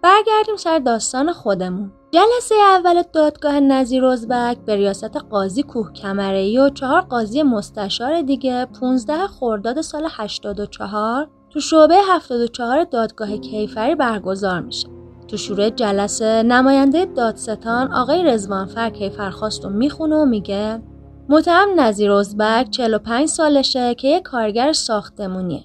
برگردیم 0.02 0.56
سر 0.56 0.78
داستان 0.78 1.32
خودمون 1.32 1.92
جلسه 2.10 2.54
اول 2.54 3.02
دادگاه 3.12 3.60
نظیر 3.60 4.04
ازبک 4.04 4.58
به 4.58 4.76
ریاست 4.76 5.16
قاضی 5.16 5.62
کوه 5.62 5.92
کمره 5.92 6.60
و 6.60 6.68
چهار 6.68 7.00
قاضی 7.00 7.42
مستشار 7.42 8.22
دیگه 8.22 8.66
15 8.80 9.26
خرداد 9.26 9.80
سال 9.80 10.06
84 10.10 11.28
تو 11.50 11.60
شعبه 11.60 11.94
74 12.08 12.84
دادگاه 12.84 13.36
کیفری 13.36 13.94
برگزار 13.94 14.60
میشه. 14.60 14.88
تو 15.28 15.36
شروع 15.36 15.70
جلسه 15.70 16.42
نماینده 16.42 17.04
دادستان 17.04 17.92
آقای 17.92 18.24
رزوانفر 18.24 18.90
کیفرخواست 18.90 19.64
رو 19.64 19.70
می‌خونه 19.70 20.16
و 20.16 20.24
میگه 20.24 20.82
متهم 21.28 21.68
نظیر 21.80 22.12
ازبک 22.12 22.70
45 22.70 23.28
سالشه 23.28 23.94
که 23.94 24.08
یه 24.08 24.20
کارگر 24.20 24.72
ساختمونیه. 24.72 25.64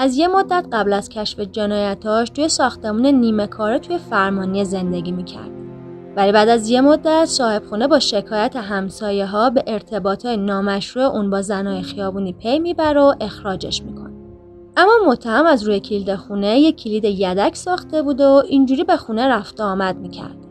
از 0.00 0.16
یه 0.16 0.28
مدت 0.28 0.66
قبل 0.72 0.92
از 0.92 1.08
کشف 1.08 1.40
جنایتاش 1.40 2.30
توی 2.30 2.48
ساختمون 2.48 3.06
نیمه 3.06 3.46
کاره 3.46 3.78
توی 3.78 3.98
فرمانی 3.98 4.64
زندگی 4.64 5.12
می‌کرد. 5.12 5.50
ولی 6.16 6.32
بعد 6.32 6.48
از 6.48 6.70
یه 6.70 6.80
مدت 6.80 7.24
صاحب 7.24 7.64
خونه 7.64 7.86
با 7.88 7.98
شکایت 7.98 8.56
همسایه 8.56 9.26
ها 9.26 9.50
به 9.50 9.64
ارتباط 9.66 10.26
نامشروع 10.26 11.04
اون 11.04 11.30
با 11.30 11.42
زنای 11.42 11.82
خیابونی 11.82 12.32
پی 12.32 12.58
می‌بره 12.58 13.00
و 13.00 13.14
اخراجش 13.20 13.82
می‌کنه. 13.82 14.14
اما 14.76 14.92
متهم 15.06 15.46
از 15.46 15.62
روی 15.62 15.80
کلید 15.80 16.14
خونه 16.14 16.58
یه 16.58 16.72
کلید 16.72 17.04
یدک 17.04 17.56
ساخته 17.56 18.02
بود 18.02 18.20
و 18.20 18.42
اینجوری 18.48 18.84
به 18.84 18.96
خونه 18.96 19.28
رفت 19.28 19.60
آمد 19.60 19.96
می‌کرد. 19.96 20.47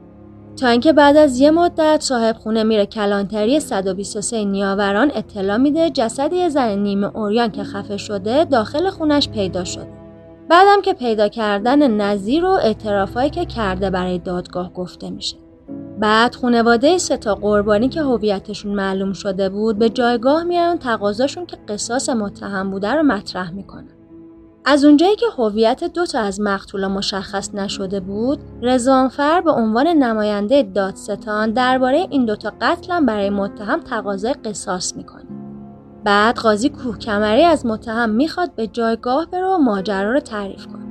تا 0.58 0.68
اینکه 0.68 0.94
بعد 0.94 1.18
از 1.18 1.40
یه 1.40 1.52
مدت 1.52 2.02
صاحب 2.02 2.36
خونه 2.36 2.64
میره 2.64 2.86
کلانتری 2.86 3.60
123 3.60 4.46
نیاوران 4.46 5.12
اطلاع 5.16 5.58
میده 5.58 5.90
جسد 5.90 6.34
یه 6.34 6.50
زن 6.50 6.80
نیمه 6.80 7.18
اوریان 7.18 7.52
که 7.52 7.64
خفه 7.64 7.98
شده 7.98 8.46
داخل 8.46 8.90
خونش 8.90 9.30
پیدا 9.30 9.64
شده. 9.64 9.88
بعدم 10.50 10.82
که 10.82 10.94
پیدا 10.94 11.28
کردن 11.28 11.92
نظیر 11.92 12.46
و 12.46 12.50
اعترافایی 12.50 13.30
که 13.30 13.46
کرده 13.46 13.90
برای 13.90 14.20
دادگاه 14.20 14.74
گفته 14.74 15.10
میشه. 15.10 15.38
بعد 16.00 16.36
خانواده 16.36 16.98
سه 16.98 17.18
تا 17.18 17.36
قربانی 17.36 17.90
که 17.90 18.02
هویتشون 18.02 18.76
معلوم 18.76 19.14
شده 19.14 19.50
بود 19.50 19.78
به 19.78 19.90
جایگاه 19.90 20.44
میان 20.44 20.78
تقاضاشون 20.78 21.46
که 21.46 21.58
قصاص 21.68 22.10
متهم 22.10 22.72
بوده 22.72 22.92
رو 22.92 23.04
مطرح 23.04 23.52
می‌کنن. 23.52 23.97
از 24.70 24.86
اونجایی 24.86 25.16
که 25.16 25.26
هویت 25.38 25.84
دو 25.84 26.06
تا 26.06 26.20
از 26.20 26.42
مقتولا 26.42 26.90
مشخص 26.90 27.56
نشده 27.56 28.00
بود، 28.00 28.40
رضوانفر 28.62 29.42
به 29.42 29.52
عنوان 29.52 29.88
نماینده 29.88 30.64
دادستان 30.64 31.52
درباره 31.52 32.08
این 32.10 32.26
دوتا 32.26 32.54
قتل 32.62 33.06
برای 33.06 33.30
متهم 33.30 33.80
تقاضای 33.80 34.34
قصاص 34.34 34.96
می‌کنه. 34.96 35.26
بعد 36.04 36.36
قاضی 36.36 36.70
کوه 36.70 36.98
کمری 36.98 37.44
از 37.44 37.66
متهم 37.66 38.10
می‌خواد 38.10 38.56
به 38.56 38.68
جایگاه 38.68 39.26
بره 39.26 39.46
و 39.46 39.58
ماجرا 39.58 40.12
رو 40.12 40.20
تعریف 40.20 40.68
کنه. 40.68 40.87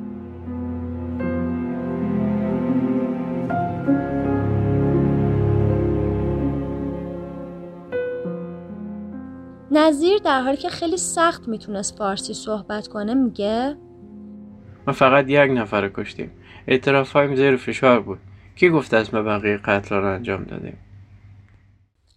نظیر 9.86 10.18
در 10.18 10.40
حالی 10.40 10.56
که 10.56 10.68
خیلی 10.68 10.96
سخت 10.96 11.48
می‌تونست 11.48 11.98
فارسی 11.98 12.34
صحبت 12.34 12.88
کنه 12.88 13.14
میگه 13.14 13.76
ما 14.86 14.92
فقط 14.92 15.24
یک 15.28 15.50
نفر 15.50 15.88
کشتیم. 15.88 16.30
اعتراف 16.66 17.12
هایم 17.12 17.36
زیر 17.36 17.56
فشار 17.56 18.00
بود. 18.00 18.18
کی 18.56 18.70
گفت 18.70 18.94
اسم 18.94 19.24
بقیه 19.24 19.56
قتل 19.56 19.96
رو 19.96 20.14
انجام 20.14 20.44
دادیم؟ 20.44 20.78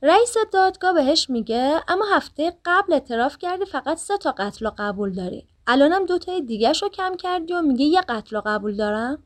رئیس 0.02 0.36
دادگاه 0.54 0.94
بهش 0.94 1.30
میگه 1.30 1.82
اما 1.88 2.06
هفته 2.16 2.54
قبل 2.66 2.94
اعتراف 2.94 3.38
کردی 3.38 3.66
فقط 3.66 3.98
سه 3.98 4.18
تا 4.18 4.32
قتل 4.32 4.66
رو 4.66 4.72
قبول 4.78 5.14
داری. 5.14 5.48
الانم 5.68 6.06
دو 6.06 6.18
تای 6.18 6.42
دیگه 6.42 6.72
رو 6.82 6.90
کم 6.90 7.16
کردی 7.16 7.54
و 7.54 7.62
میگه 7.62 7.86
یه 7.86 8.02
قتل 8.02 8.36
رو 8.36 8.42
قبول 8.46 8.76
دارم؟ 8.76 9.24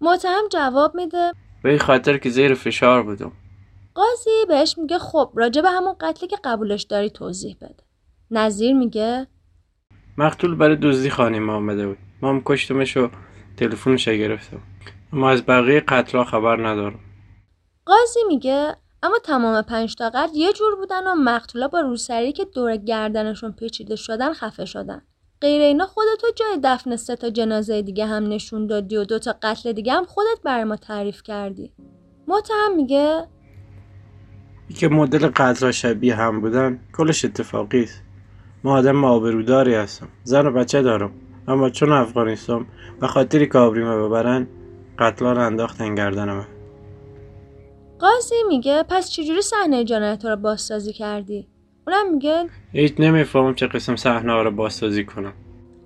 متهم 0.00 0.48
جواب 0.52 0.94
میده. 0.94 1.32
به 1.62 1.70
این 1.70 1.78
خاطر 1.78 2.18
که 2.18 2.30
زیر 2.30 2.54
فشار 2.54 3.02
بودم. 3.02 3.32
قاضی 3.96 4.44
بهش 4.48 4.78
میگه 4.78 4.98
خب 4.98 5.32
راجع 5.34 5.62
به 5.62 5.70
همون 5.70 5.94
قتلی 6.00 6.28
که 6.28 6.36
قبولش 6.44 6.82
داری 6.82 7.10
توضیح 7.10 7.56
بده. 7.60 7.84
نظیر 8.30 8.74
میگه؟ 8.74 9.26
مقتول 10.18 10.54
برای 10.54 10.76
دزدی 10.76 11.10
خانه 11.10 11.40
ما 11.40 11.54
آمده 11.54 11.86
بود. 11.86 11.98
ما 12.22 12.28
هم 12.28 12.42
کشتمش 12.44 12.96
و 12.96 13.10
تلفنش 13.56 14.08
گرفتم. 14.08 14.60
اما 15.12 15.30
از 15.30 15.46
بقیه 15.46 15.80
قتلا 15.80 16.24
خبر 16.24 16.68
ندارم. 16.68 17.00
قاضی 17.86 18.20
میگه 18.28 18.76
اما 19.02 19.18
تمام 19.24 19.62
پنج 19.62 19.94
تا 19.94 20.10
قتل 20.14 20.36
یه 20.36 20.52
جور 20.52 20.76
بودن 20.76 21.06
و 21.06 21.14
مقتولا 21.14 21.68
با 21.68 21.80
روسری 21.80 22.32
که 22.32 22.44
دور 22.44 22.76
گردنشون 22.76 23.52
پیچیده 23.52 23.96
شدن 23.96 24.32
خفه 24.32 24.64
شدن. 24.64 25.02
غیر 25.40 25.62
اینا 25.62 25.86
خودتو 25.86 26.26
جای 26.36 26.58
دفن 26.64 26.96
سه 26.96 27.16
تا 27.16 27.30
جنازه 27.30 27.82
دیگه 27.82 28.06
هم 28.06 28.26
نشون 28.26 28.66
دادی 28.66 28.96
و 28.96 29.04
دو 29.04 29.18
تا 29.18 29.34
قتل 29.42 29.72
دیگه 29.72 29.92
هم 29.92 30.04
خودت 30.04 30.42
برای 30.44 30.64
ما 30.64 30.76
تعریف 30.76 31.22
کردی. 31.22 31.72
متهم 32.28 32.76
میگه 32.76 33.28
که 34.74 34.88
مدل 34.88 35.26
قطرا 35.26 35.72
شبیه 35.72 36.14
هم 36.14 36.40
بودن 36.40 36.80
کلش 36.96 37.24
اتفاقی 37.24 37.82
است. 37.82 38.02
ما 38.64 38.78
آدم 38.78 39.04
آبروداری 39.04 39.74
هستم. 39.74 40.08
زن 40.24 40.46
و 40.46 40.50
بچه 40.50 40.82
دارم. 40.82 41.10
اما 41.48 41.70
چون 41.70 41.92
افغانستان 41.92 42.66
به 43.00 43.06
خاطری 43.06 43.48
که 43.48 43.58
آبریمه 43.58 43.96
ببرن 43.96 44.46
قتلا 44.98 45.32
رو 45.32 45.40
انداختن 45.40 45.94
گردنمه 45.94 46.46
قاضی 47.98 48.34
میگه 48.48 48.82
پس 48.82 49.10
چجوری 49.10 49.42
صحنه 49.42 49.84
جنایت 49.84 50.24
رو 50.24 50.36
بازسازی 50.36 50.92
کردی؟ 50.92 51.48
اونم 51.86 52.12
میگه 52.12 52.44
هیچ 52.72 52.94
نمی‌فهمم 52.98 53.54
چه 53.54 53.66
قسم 53.66 53.96
صحنه 53.96 54.42
رو 54.42 54.50
بازسازی 54.50 55.04
کنم. 55.04 55.32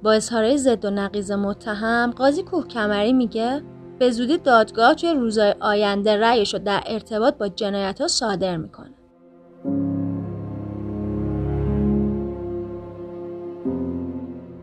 با 0.03 0.13
اظهارهای 0.13 0.59
ضد 0.59 0.85
و 0.85 0.91
نقیز 0.91 1.33
متهم 1.33 2.11
قاضی 2.17 2.43
کوه 2.43 2.67
کمری 2.67 3.13
میگه 3.13 3.63
به 4.01 4.11
زودی 4.11 4.39
دادگاه 4.39 4.95
توی 4.95 5.15
روزهای 5.15 5.55
آینده 5.61 6.17
رأیش 6.17 6.55
رو 6.55 6.61
در 6.61 6.83
ارتباط 6.87 7.35
با 7.35 7.49
جنایت 7.49 8.01
ها 8.01 8.09
صادر 8.09 8.57
می‌کنه. 8.57 8.95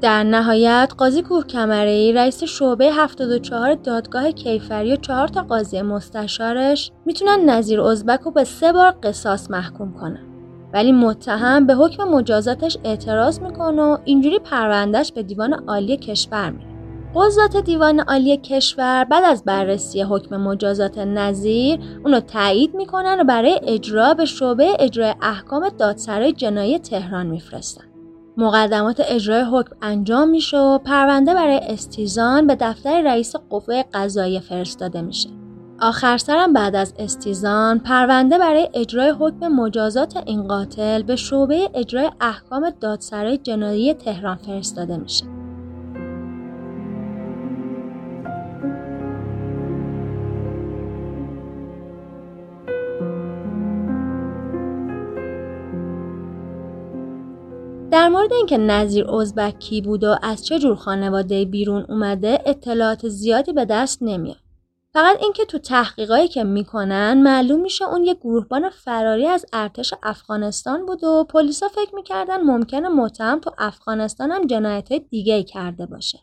در 0.02 0.24
نهایت 0.24 0.94
قاضی 0.98 1.22
کوه 1.22 1.46
کمری 1.46 2.14
رئیس 2.14 2.44
شعبه 2.44 2.94
74 2.94 3.74
دادگاه 3.74 4.32
کیفری 4.32 4.94
و 4.94 4.96
چهار 4.96 5.28
تا 5.28 5.42
قاضی 5.42 5.82
مستشارش 5.82 6.92
می‌تونن 7.06 7.50
نظیر 7.50 7.82
ازبک 7.82 8.20
رو 8.20 8.32
به 8.32 8.44
سه 8.44 8.74
بار 8.74 8.96
قصاص 9.04 9.52
محکوم 9.52 9.94
کنن. 9.94 10.24
ولی 10.74 10.92
متهم 10.92 11.68
به 11.68 11.74
حکم 11.74 12.04
مجازاتش 12.04 12.78
اعتراض 12.84 13.40
می‌کنه 13.40 13.82
و 13.82 13.98
اینجوری 14.06 14.40
پروندهش 14.40 15.12
به 15.12 15.24
دیوان 15.24 15.54
عالی 15.54 15.98
کشور 15.98 16.50
میره. 16.50 16.77
قضات 17.16 17.58
دیوان 17.58 18.00
عالی 18.00 18.38
کشور 18.38 19.04
بعد 19.04 19.24
از 19.24 19.44
بررسی 19.44 20.02
حکم 20.02 20.38
مجازات 20.38 20.98
نظیر 20.98 21.80
اونو 22.04 22.20
تایید 22.20 22.76
می‌کنن 22.76 23.20
و 23.20 23.24
برای 23.24 23.60
اجرا 23.64 24.14
به 24.14 24.26
شعبه 24.26 24.68
اجرای 24.80 25.16
احکام 25.22 25.70
دادسرای 25.70 26.34
جنایی 26.34 26.80
تهران 26.80 27.28
میفرستن. 27.28 27.84
مقدمات 28.38 29.02
اجرای 29.10 29.42
حکم 29.42 29.76
انجام 29.82 30.30
میشه 30.30 30.58
و 30.58 30.78
پرونده 30.78 31.34
برای 31.34 31.58
استیزان 31.58 32.48
به 32.48 32.58
دفتر 32.60 33.02
رئیس 33.02 33.36
قوه 33.50 33.84
قضایی 33.94 34.40
فرستاده 34.40 35.02
میشه. 35.02 35.30
آخر 35.82 36.18
سرم 36.18 36.54
بعد 36.54 36.76
از 36.76 36.94
استیزان 37.00 37.80
پرونده 37.80 38.38
برای 38.38 38.70
اجرای 38.74 39.10
حکم 39.10 39.48
مجازات 39.48 40.18
این 40.26 40.48
قاتل 40.48 41.04
به 41.04 41.16
شعبه 41.16 41.70
اجرای 41.74 42.12
احکام 42.22 42.70
دادسرای 42.82 43.38
جنایی 43.38 43.94
تهران 43.94 44.36
فرستاده 44.36 44.98
میشه. 44.98 45.37
در 58.08 58.14
مورد 58.14 58.34
اینکه 58.34 58.58
نظیر 58.58 59.12
ازبک 59.12 59.60
کی 59.60 59.82
بود 59.82 60.04
و 60.04 60.16
از 60.22 60.46
چه 60.46 60.60
جور 60.60 60.76
خانواده 60.76 61.46
بیرون 61.46 61.86
اومده 61.90 62.40
اطلاعات 62.46 63.08
زیادی 63.08 63.54
به 63.54 63.66
دست 63.66 63.98
نمیاد. 64.02 64.38
فقط 64.94 65.18
اینکه 65.22 65.46
تو 65.46 65.58
تحقیقایی 65.58 66.28
که 66.28 66.44
می‌کنن 66.44 67.22
معلوم 67.22 67.62
میشه 67.62 67.86
اون 67.86 68.04
یه 68.04 68.14
گروهبان 68.14 68.70
فراری 68.70 69.28
از 69.28 69.46
ارتش 69.54 69.94
افغانستان 70.04 70.86
بود 70.86 71.04
و 71.04 71.24
پلیسا 71.24 71.68
فکر 71.68 71.96
می‌کردن 71.96 72.42
ممکنه 72.42 72.90
متهم 72.90 73.40
تو 73.40 73.52
افغانستان 73.58 74.32
هم 74.32 74.48
جنایت 74.48 74.94
دیگه 74.94 75.44
کرده 75.44 75.86
باشه. 75.86 76.20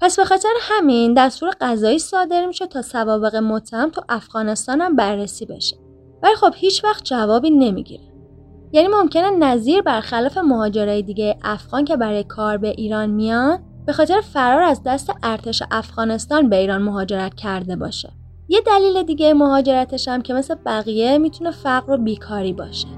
پس 0.00 0.16
به 0.16 0.24
خاطر 0.24 0.52
همین 0.60 1.14
دستور 1.14 1.54
قضایی 1.60 1.98
صادر 1.98 2.46
میشه 2.46 2.66
تا 2.66 2.82
سوابق 2.82 3.36
متهم 3.36 3.90
تو 3.90 4.02
افغانستان 4.08 4.80
هم 4.80 4.96
بررسی 4.96 5.46
بشه. 5.46 5.76
ولی 6.22 6.34
خب 6.34 6.52
هیچ 6.56 6.84
وقت 6.84 7.04
جوابی 7.04 7.50
نمی‌گیره. 7.50 8.11
یعنی 8.72 8.88
ممکنه 8.88 9.30
نظیر 9.30 9.82
برخلاف 9.82 10.38
مهاجرای 10.38 11.02
دیگه 11.02 11.36
افغان 11.42 11.84
که 11.84 11.96
برای 11.96 12.24
کار 12.24 12.56
به 12.56 12.68
ایران 12.68 13.10
میان 13.10 13.58
به 13.86 13.92
خاطر 13.92 14.20
فرار 14.20 14.62
از 14.62 14.82
دست 14.82 15.12
ارتش 15.22 15.62
افغانستان 15.70 16.48
به 16.48 16.56
ایران 16.56 16.82
مهاجرت 16.82 17.34
کرده 17.34 17.76
باشه. 17.76 18.12
یه 18.48 18.60
دلیل 18.60 19.02
دیگه 19.02 19.34
مهاجرتش 19.34 20.08
هم 20.08 20.22
که 20.22 20.34
مثل 20.34 20.54
بقیه 20.54 21.18
می‌تونه 21.18 21.50
فقر 21.50 21.92
و 21.92 21.96
بیکاری 21.96 22.52
باشه. 22.52 22.88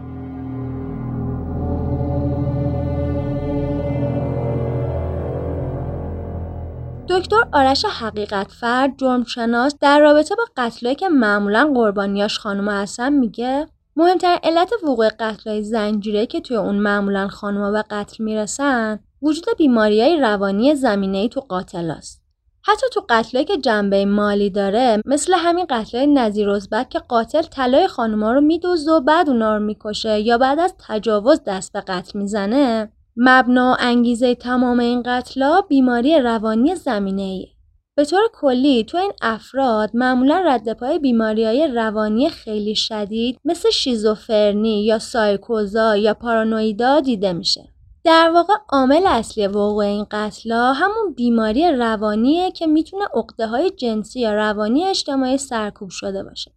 دکتر 7.08 7.46
آرش 7.52 7.84
حقیقت 7.84 8.52
فرد 8.52 8.90
جرمشناس 8.96 9.76
در 9.80 10.00
رابطه 10.00 10.34
با 10.34 10.44
قتلایی 10.56 10.96
که 10.96 11.08
معمولا 11.08 11.72
قربانیاش 11.74 12.38
خانم 12.38 12.68
هستن 12.68 13.12
میگه 13.12 13.66
مهمترین 13.96 14.38
علت 14.42 14.70
وقوع 14.83 15.09
قتلای 15.09 15.62
زنجیره 15.62 16.26
که 16.26 16.40
توی 16.40 16.57
اون 16.57 16.74
معمولا 16.74 17.28
خانوما 17.28 17.70
به 17.70 17.83
قتل 17.90 18.24
می‌رسن 18.24 18.98
وجود 19.22 19.44
بیماریهای 19.59 20.20
روانی 20.20 20.74
زمینه 20.74 21.28
تو 21.28 21.40
قاتل 21.40 21.90
است. 21.90 22.24
حتی 22.62 22.87
تو 22.92 23.04
قتلایی 23.09 23.46
که 23.46 23.57
جنبه 23.57 24.04
مالی 24.04 24.50
داره 24.50 25.02
مثل 25.04 25.35
همین 25.37 25.66
قتلای 25.70 26.07
نظیر 26.07 26.50
ازبک 26.50 26.88
که 26.88 26.98
قاتل 26.98 27.42
طلای 27.42 27.87
خانوما 27.87 28.33
رو 28.33 28.40
میدوزه 28.40 28.92
و 28.92 29.00
بعد 29.00 29.28
اونا 29.28 29.57
رو 29.57 29.62
می‌کشه 29.62 30.20
یا 30.20 30.38
بعد 30.38 30.59
از 30.59 30.74
تجاوز 30.88 31.40
دست 31.46 31.72
به 31.72 31.80
قتل 31.80 32.18
می‌زنه 32.18 32.92
مبنا 33.16 33.72
و 33.72 33.76
انگیزه 33.80 34.35
تمام 34.35 34.78
این 34.80 35.02
قتلا 35.07 35.61
بیماری 35.61 36.18
روانی 36.18 36.74
زمینه 36.74 37.22
ایه. 37.22 37.53
به 37.96 38.04
طور 38.04 38.20
کلی 38.33 38.85
تو 38.85 38.98
این 38.98 39.12
افراد 39.22 39.90
معمولا 39.94 40.42
رد 40.46 40.72
پای 40.72 40.98
بیماری 40.98 41.44
های 41.44 41.66
روانی 41.66 42.28
خیلی 42.28 42.74
شدید 42.74 43.38
مثل 43.44 43.70
شیزوفرنی 43.70 44.85
یا 44.85 44.98
سایکوزا 44.98 45.96
یا 45.96 46.14
پارانویدا 46.14 47.00
دیده 47.00 47.33
میشه. 47.33 47.68
در 48.04 48.30
واقع 48.35 48.54
عامل 48.68 49.07
اصلی 49.07 49.46
وقوع 49.46 49.85
این 49.85 50.07
قتلا 50.11 50.72
همون 50.72 51.14
بیماری 51.16 51.70
روانیه 51.70 52.50
که 52.50 52.66
می‌تونه 52.66 53.04
عقده 53.14 53.46
های 53.46 53.70
جنسی 53.70 54.20
یا 54.20 54.35
روانی 54.35 54.85
اجتماعی 54.85 55.38
سرکوب 55.38 55.90
شده 55.90 56.24
باشه. 56.24 56.52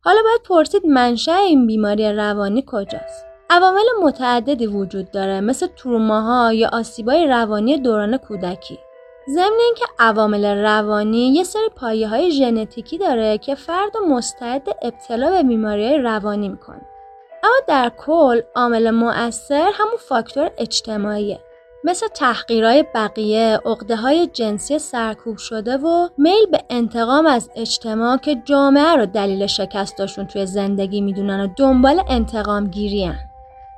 حالا 0.00 0.22
باید 0.24 0.42
پرسید 0.48 0.86
منشأ 0.86 1.36
این 1.36 1.66
بیماری 1.66 2.12
روانی 2.12 2.64
کجاست؟ 2.66 3.26
عوامل 3.50 3.84
متعددی 4.02 4.66
وجود 4.66 5.10
داره 5.10 5.40
مثل 5.40 5.66
تروماها 5.66 6.52
یا 6.52 6.68
آسیبای 6.72 7.26
روانی 7.26 7.78
دوران 7.78 8.16
کودکی. 8.16 8.78
ضمن 9.34 9.58
اینکه 9.64 9.84
عوامل 9.98 10.44
روانی 10.44 11.34
یه 11.34 11.44
سری 11.44 11.68
پایه 11.76 12.08
های 12.08 12.30
ژنتیکی 12.30 12.98
داره 12.98 13.38
که 13.38 13.54
فرد 13.54 13.96
مستعد 14.08 14.68
ابتلا 14.82 15.30
به 15.30 15.42
بیماری 15.42 15.98
روانی 15.98 16.48
می‌کنه. 16.48 16.80
اما 17.42 17.56
در 17.68 17.92
کل 17.98 18.40
عامل 18.56 18.90
مؤثر 18.90 19.70
همون 19.74 19.96
فاکتور 20.08 20.50
اجتماعیه 20.58 21.40
مثل 21.84 22.06
تحقیرهای 22.08 22.84
بقیه، 22.94 23.60
عقده 23.64 23.96
های 23.96 24.26
جنسی 24.26 24.78
سرکوب 24.78 25.36
شده 25.36 25.76
و 25.76 26.08
میل 26.18 26.46
به 26.52 26.60
انتقام 26.70 27.26
از 27.26 27.50
اجتماع 27.56 28.16
که 28.16 28.42
جامعه 28.44 28.96
رو 28.96 29.06
دلیل 29.06 29.46
شکستاشون 29.46 30.26
توی 30.26 30.46
زندگی 30.46 31.00
می‌دونن 31.00 31.40
و 31.40 31.48
دنبال 31.56 32.02
انتقام 32.08 32.66
گیری 32.66 33.04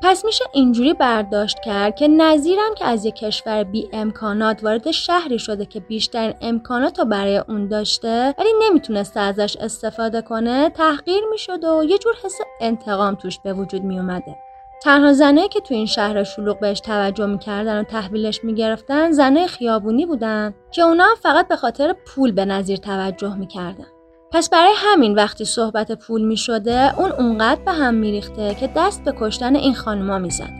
پس 0.02 0.24
میشه 0.24 0.44
اینجوری 0.52 0.94
برداشت 0.94 1.60
کرد 1.60 1.94
که 1.94 2.08
نظیرم 2.08 2.74
که 2.76 2.84
از 2.84 3.04
یک 3.04 3.14
کشور 3.14 3.64
بی 3.64 3.88
امکانات 3.92 4.64
وارد 4.64 4.90
شهری 4.90 5.38
شده 5.38 5.66
که 5.66 5.80
بیشترین 5.80 6.34
امکانات 6.40 6.98
رو 6.98 7.04
برای 7.04 7.36
اون 7.36 7.68
داشته 7.68 8.34
ولی 8.38 8.48
نمی‌تونسته 8.62 9.20
ازش 9.20 9.56
استفاده 9.56 10.22
کنه 10.22 10.70
تحقیر 10.70 11.24
می‌شد 11.30 11.64
و 11.64 11.84
یه 11.84 11.98
جور 11.98 12.14
حس 12.24 12.38
انتقام 12.60 13.14
توش 13.14 13.38
به 13.38 13.52
وجود 13.52 13.82
میومده. 13.82 14.36
تنها 14.82 15.12
زنایی 15.12 15.48
که 15.48 15.60
تو 15.60 15.74
این 15.74 15.86
شهر 15.86 16.24
شلوغ 16.24 16.60
بهش 16.60 16.80
توجه 16.80 17.26
می‌کردن 17.26 17.80
و 17.80 17.84
تحویلش 17.84 18.44
می‌گرفتن 18.44 19.10
زنای 19.10 19.46
خیابونی 19.46 20.06
بودن 20.06 20.54
که 20.70 20.82
اونا 20.82 21.06
فقط 21.22 21.48
به 21.48 21.56
خاطر 21.56 21.94
پول 22.06 22.32
به 22.32 22.44
نظیر 22.44 22.76
توجه 22.76 23.34
می‌کردن. 23.34 23.86
پس 24.33 24.51
برای 24.51 24.73
همین 24.77 25.14
وقتی 25.14 25.45
صحبت 25.45 25.92
پول 25.92 26.23
می 26.23 26.37
شده 26.37 26.99
اون 26.99 27.12
اونقدر 27.12 27.61
به 27.64 27.73
هم 27.73 27.95
میریخته 27.95 28.55
که 28.55 28.71
دست 28.77 29.05
به 29.05 29.14
کشتن 29.21 29.57
این 29.57 29.75
خانوما 29.75 30.18
می‌زد. 30.18 30.51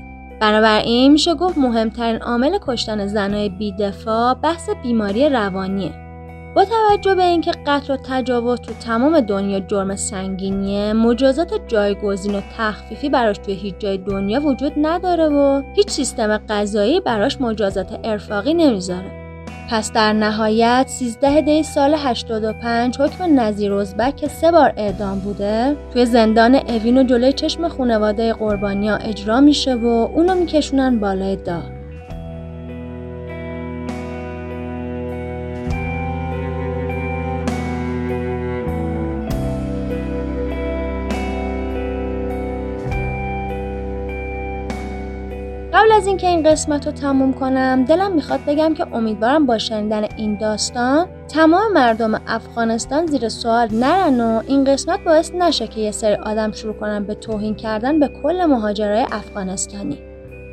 بنابراین 0.41 1.13
میشه 1.13 1.35
گفت 1.35 1.59
مهمترین 1.59 2.23
عامل 2.23 2.59
کشتن 2.63 3.07
زنای 3.07 3.49
بیدفاع 3.49 4.35
بحث 4.35 4.71
بیماری 4.83 5.29
روانیه. 5.29 5.93
با 6.57 6.65
توجه 6.65 7.15
به 7.15 7.25
اینکه 7.25 7.51
قتل 7.67 7.95
و 7.95 7.97
تجاوز 7.97 8.61
تو 8.61 8.73
تمام 8.73 9.21
دنیا 9.21 9.61
جرم 9.61 9.97
سنگینیه 9.97 10.93
مجازات 10.93 11.69
جایگزین 11.69 12.35
و 12.35 12.41
تخفیفی 12.59 13.09
براش 13.09 13.39
توی 13.39 13.55
هیچ 13.55 13.75
جای 13.79 13.99
دنیا 13.99 14.41
وجود 14.41 14.73
نداره 14.77 15.29
و 15.29 15.63
هیچ 15.77 15.91
سیستم 15.91 16.37
قضایی 16.49 17.01
براش 17.01 17.41
مجازات 17.41 18.01
ارفاقی 18.05 18.55
نمی‌ذاره 18.55 19.22
پس 19.71 19.93
در 19.93 20.13
نهایت 20.13 20.85
13 20.89 21.41
دی 21.41 21.63
سال 21.63 21.95
85 21.99 23.01
حکم 23.01 23.41
نظیر 23.41 23.73
ازبک 23.73 24.17
که 24.17 24.29
سه 24.29 24.51
بار 24.51 24.73
اعدام 24.77 25.19
بوده. 25.19 25.77
توی 25.93 26.07
زندان 26.07 26.55
اوین 26.55 26.99
و 26.99 27.03
جلوی 27.03 27.33
چشم 27.33 27.69
خانواده 27.69 28.33
قربانیا 28.33 28.97
اجرا 28.97 29.41
میشه 29.41 29.75
و 29.75 29.87
اونو 29.87 30.35
میکشونن 30.35 31.01
بالای 31.01 31.37
دار. 31.37 31.82
از 46.03 46.09
اینکه 46.09 46.29
این 46.29 46.43
قسمت 46.43 46.87
رو 46.87 46.93
تموم 46.93 47.33
کنم 47.33 47.85
دلم 47.85 48.13
می‌خواد 48.13 48.41
بگم 48.47 48.75
که 48.75 48.87
امیدوارم 48.97 49.47
با 49.47 49.59
شنیدن 49.59 50.05
این 50.17 50.39
داستان 50.39 51.07
تمام 51.29 51.73
مردم 51.73 52.21
افغانستان 52.27 53.07
زیر 53.07 53.29
سوال 53.29 53.69
نرن 53.75 54.21
و 54.21 54.43
این 54.47 54.65
قسمت 54.65 55.01
باعث 55.05 55.35
نشه 55.35 55.67
که 55.67 55.81
یه 55.81 55.91
سری 55.91 56.15
آدم 56.15 56.53
شروع 56.53 56.75
کنن 56.75 57.05
به 57.05 57.15
توهین 57.15 57.55
کردن 57.55 58.01
به 58.01 58.09
کل 58.23 58.45
مهاجرای 58.45 59.07
افغانستانی. 59.13 59.99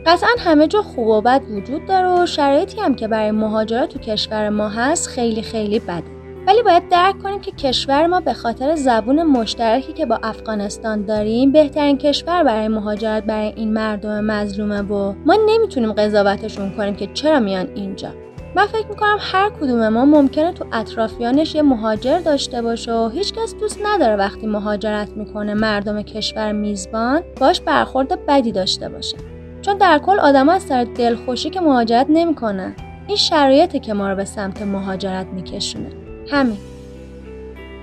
قطعا 0.06 0.30
همه 0.40 0.68
جا 0.68 0.82
خوب 0.82 1.08
و 1.08 1.22
بد 1.22 1.42
وجود 1.52 1.86
داره 1.86 2.24
و 2.24 2.26
شرایطی 2.26 2.82
هم 2.82 2.96
که 2.96 3.08
برای 3.08 3.32
مهاجرات 3.32 3.90
تو 3.90 4.00
کشور 4.00 4.50
ما 4.50 4.70
هست 4.70 5.08
خیلی 5.08 5.42
خیلی 5.42 5.80
بده. 5.80 6.19
ولی 6.50 6.64
باید 6.64 6.90
درک 6.90 7.20
کنیم 7.24 7.42
که 7.42 7.52
کشور 7.52 8.08
ما 8.08 8.20
به 8.20 8.34
خاطر 8.34 8.76
زبون 8.76 9.24
مشترکی 9.24 9.94
که 9.94 10.06
با 10.06 10.20
افغانستان 10.24 11.06
داریم 11.06 11.52
بهترین 11.52 11.98
کشور 11.98 12.44
برای 12.44 12.68
مهاجرت 12.68 13.24
برای 13.24 13.54
این 13.56 13.74
مردم 13.74 14.26
مظلومه 14.26 14.82
و 14.82 15.14
ما 15.26 15.38
نمی‌تونیم 15.48 15.94
قضاوتشون 15.94 16.72
کنیم 16.72 16.96
که 16.96 17.08
چرا 17.14 17.40
میان 17.40 17.70
اینجا. 17.76 18.10
من 18.56 18.66
فکر 18.66 18.88
می‌کنم 18.88 19.18
هر 19.20 19.50
کدوم 19.50 19.90
ما 19.90 20.06
ممکنه 20.06 20.54
تو 20.54 20.66
اطرافیانش 20.74 21.56
یه 21.56 21.62
مهاجر 21.62 22.20
داشته 22.20 22.62
باشه 22.62 22.94
و 22.94 23.10
هیچکس 23.10 23.56
دوست 23.60 23.80
نداره 23.86 24.16
وقتی 24.16 24.48
مهاجرت 24.48 25.10
می‌کنه 25.10 25.54
مردم 25.54 26.02
کشور 26.02 26.52
میزبان 26.52 27.22
باش 27.40 27.62
برخورد 27.62 28.26
بدی 28.26 28.52
داشته 28.52 28.90
باشه. 28.90 29.18
چون 29.62 29.78
در 29.78 29.98
کل 30.00 30.20
آدم 30.20 30.50
از 30.50 30.62
سر 30.62 30.84
دلخوشی 30.84 31.50
که 31.50 31.62
مهاجرت 31.62 32.06
نمی‌کنه 32.10 32.76
این 33.08 33.18
شرایطی 33.18 33.80
که 33.80 33.94
ما 33.94 34.10
رو 34.10 34.16
به 34.16 34.26
سمت 34.26 34.62
مهاجرت 34.62 35.28
میکشونه. 35.28 35.99
همین. 36.32 36.58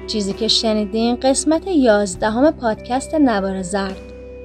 چیزی 0.06 0.32
که 0.32 0.48
شنیدین 0.48 1.16
قسمت 1.16 1.66
یازدهم 1.66 2.50
پادکست 2.50 3.14
نوار 3.14 3.62
زرد. 3.62 3.96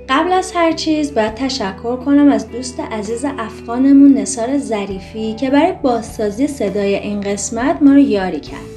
قبل 0.10 0.34
از 0.34 0.52
هر 0.56 0.72
چیز 0.72 1.14
باید 1.16 1.36
تشکر 1.36 1.96
کنم 1.96 2.32
از 2.32 2.52
دوست 2.52 2.80
عزیز 2.80 3.26
افغانمون 3.26 4.14
نصار 4.14 4.58
ظریفی 4.58 5.34
که 5.34 5.50
برای 5.50 5.74
بازسازی 5.82 6.48
صدای 6.48 6.96
این 6.96 7.22
قسمت 7.22 7.82
ما 7.82 7.92
رو 7.92 8.00
یاری 8.00 8.40
کرد. 8.40 8.72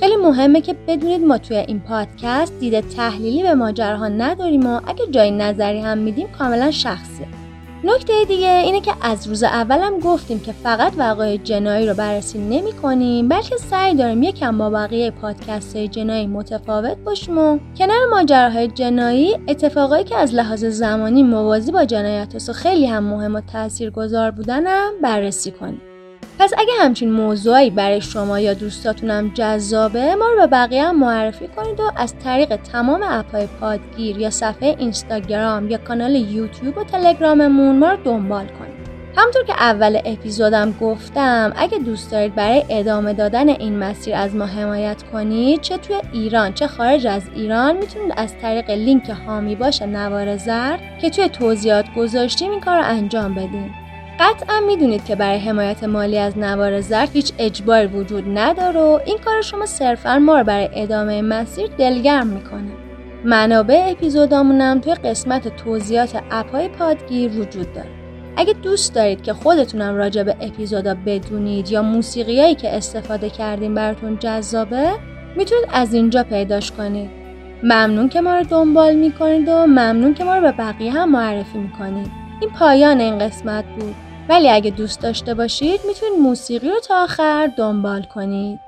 خیلی 0.00 0.16
مهمه 0.16 0.60
که 0.60 0.74
بدونید 0.88 1.24
ما 1.24 1.38
توی 1.38 1.56
این 1.56 1.80
پادکست 1.80 2.60
دیده 2.60 2.80
تحلیلی 2.80 3.42
به 3.42 3.54
ماجراها 3.54 4.08
نداریم 4.08 4.66
و 4.66 4.80
اگه 4.86 5.06
جای 5.10 5.30
نظری 5.30 5.80
هم 5.80 5.98
میدیم 5.98 6.28
کاملا 6.38 6.70
شخصیه. 6.70 7.45
نکته 7.86 8.24
دیگه 8.28 8.62
اینه 8.64 8.80
که 8.80 8.92
از 9.00 9.28
روز 9.28 9.42
اولم 9.42 9.98
گفتیم 10.00 10.40
که 10.40 10.52
فقط 10.52 10.92
وقایع 10.98 11.36
جنایی 11.36 11.86
رو 11.86 11.94
بررسی 11.94 12.38
نمی 12.38 12.72
کنیم 12.72 13.28
بلکه 13.28 13.56
سعی 13.56 13.94
داریم 13.94 14.22
یکم 14.22 14.58
با 14.58 14.70
بقیه 14.70 15.10
پادکست 15.10 15.76
های 15.76 15.88
جنایی 15.88 16.26
متفاوت 16.26 16.96
باشیم 16.96 17.38
و 17.38 17.58
کنار 17.78 18.06
ماجراهای 18.10 18.68
جنایی 18.68 19.36
اتفاقایی 19.48 20.04
که 20.04 20.16
از 20.16 20.34
لحاظ 20.34 20.64
زمانی 20.64 21.22
موازی 21.22 21.72
با 21.72 21.84
جنایت 21.84 22.48
و 22.48 22.52
خیلی 22.52 22.86
هم 22.86 23.04
مهم 23.04 23.34
و 23.34 23.40
تاثیرگذار 23.40 24.30
بودنم 24.30 24.92
بررسی 25.02 25.50
کنیم. 25.50 25.95
پس 26.38 26.52
اگه 26.58 26.72
همچین 26.80 27.12
موضوعی 27.12 27.70
برای 27.70 28.00
شما 28.00 28.40
یا 28.40 28.54
دوستاتونم 28.54 29.30
جذابه 29.34 30.14
ما 30.14 30.28
رو 30.28 30.36
به 30.36 30.46
بقیه 30.46 30.84
هم 30.84 30.98
معرفی 30.98 31.48
کنید 31.48 31.80
و 31.80 31.90
از 31.96 32.14
طریق 32.24 32.56
تمام 32.56 33.02
اپهای 33.02 33.46
پادگیر 33.60 34.18
یا 34.18 34.30
صفحه 34.30 34.76
اینستاگرام 34.78 35.70
یا 35.70 35.78
کانال 35.78 36.14
یوتیوب 36.14 36.78
و 36.78 36.84
تلگراممون 36.84 37.78
ما 37.78 37.90
رو 37.90 37.96
دنبال 38.04 38.46
کنید. 38.46 38.76
همطور 39.16 39.44
که 39.44 39.52
اول 39.52 40.00
اپیزودم 40.04 40.74
گفتم 40.80 41.52
اگه 41.56 41.78
دوست 41.78 42.10
دارید 42.10 42.34
برای 42.34 42.64
ادامه 42.68 43.12
دادن 43.12 43.48
این 43.48 43.78
مسیر 43.78 44.14
از 44.14 44.34
ما 44.34 44.46
حمایت 44.46 45.02
کنید 45.12 45.60
چه 45.60 45.78
توی 45.78 45.96
ایران 46.12 46.52
چه 46.52 46.66
خارج 46.66 47.06
از 47.06 47.22
ایران 47.34 47.76
می‌تونید 47.76 48.12
از 48.16 48.34
طریق 48.42 48.70
لینک 48.70 49.08
هامی 49.08 49.54
باشه 49.54 49.86
نوار 49.86 50.36
زرد 50.36 50.80
که 51.00 51.10
توی 51.10 51.28
توضیحات 51.28 51.86
گذاشتیم 51.96 52.50
این 52.50 52.60
کار 52.60 52.78
رو 52.78 52.84
انجام 52.84 53.34
بدین. 53.34 53.85
قطعا 54.20 54.60
می‌دونید 54.66 55.04
که 55.04 55.16
برای 55.16 55.38
حمایت 55.38 55.84
مالی 55.84 56.18
از 56.18 56.38
نوار 56.38 56.80
ظرف 56.80 57.16
هیچ 57.16 57.32
اجباری 57.38 57.86
وجود 57.86 58.24
نداره 58.38 58.80
و 58.80 58.98
این 59.06 59.18
کار 59.24 59.42
شما 59.42 59.66
صرفا 59.66 60.18
ما 60.18 60.38
رو 60.38 60.44
برای 60.44 60.68
ادامه 60.72 61.22
مسیر 61.22 61.70
دلگرم 61.78 62.26
می‌کنه. 62.26 62.70
منابع 63.24 63.86
اپیزودامونم 63.90 64.80
توی 64.80 64.94
قسمت 64.94 65.56
توضیحات 65.56 66.22
اپهای 66.30 66.68
پادگیر 66.68 67.30
وجود 67.40 67.72
داره. 67.72 67.88
اگه 68.36 68.52
دوست 68.52 68.94
دارید 68.94 69.22
که 69.22 69.32
خودتونم 69.32 69.96
راجع 69.96 70.22
به 70.22 70.36
اپیزودا 70.40 70.96
بدونید 71.06 71.70
یا 71.70 71.82
موسیقیایی 71.82 72.54
که 72.54 72.76
استفاده 72.76 73.30
کردیم 73.30 73.74
براتون 73.74 74.18
جذابه 74.18 74.90
می‌تونید 75.36 75.68
از 75.72 75.94
اینجا 75.94 76.22
پیداش 76.22 76.72
کنید. 76.72 77.10
ممنون 77.62 78.08
که 78.08 78.20
ما 78.20 78.34
رو 78.34 78.44
دنبال 78.44 78.94
می‌کنید 78.94 79.48
و 79.48 79.66
ممنون 79.66 80.14
که 80.14 80.24
ما 80.24 80.36
رو 80.36 80.42
به 80.42 80.52
بقیه 80.52 80.92
هم 80.92 81.10
معرفی 81.10 81.58
می‌کنید. 81.58 82.10
این 82.40 82.50
پایان 82.50 83.00
این 83.00 83.18
قسمت 83.18 83.64
بود. 83.64 83.94
ولی 84.28 84.48
اگه 84.50 84.70
دوست 84.70 85.00
داشته 85.02 85.34
باشید 85.34 85.80
می‌تونید 85.88 86.18
موسیقی 86.20 86.68
رو 86.68 86.80
تا 86.80 87.02
آخر 87.04 87.52
دنبال 87.56 88.02
کنید. 88.02 88.60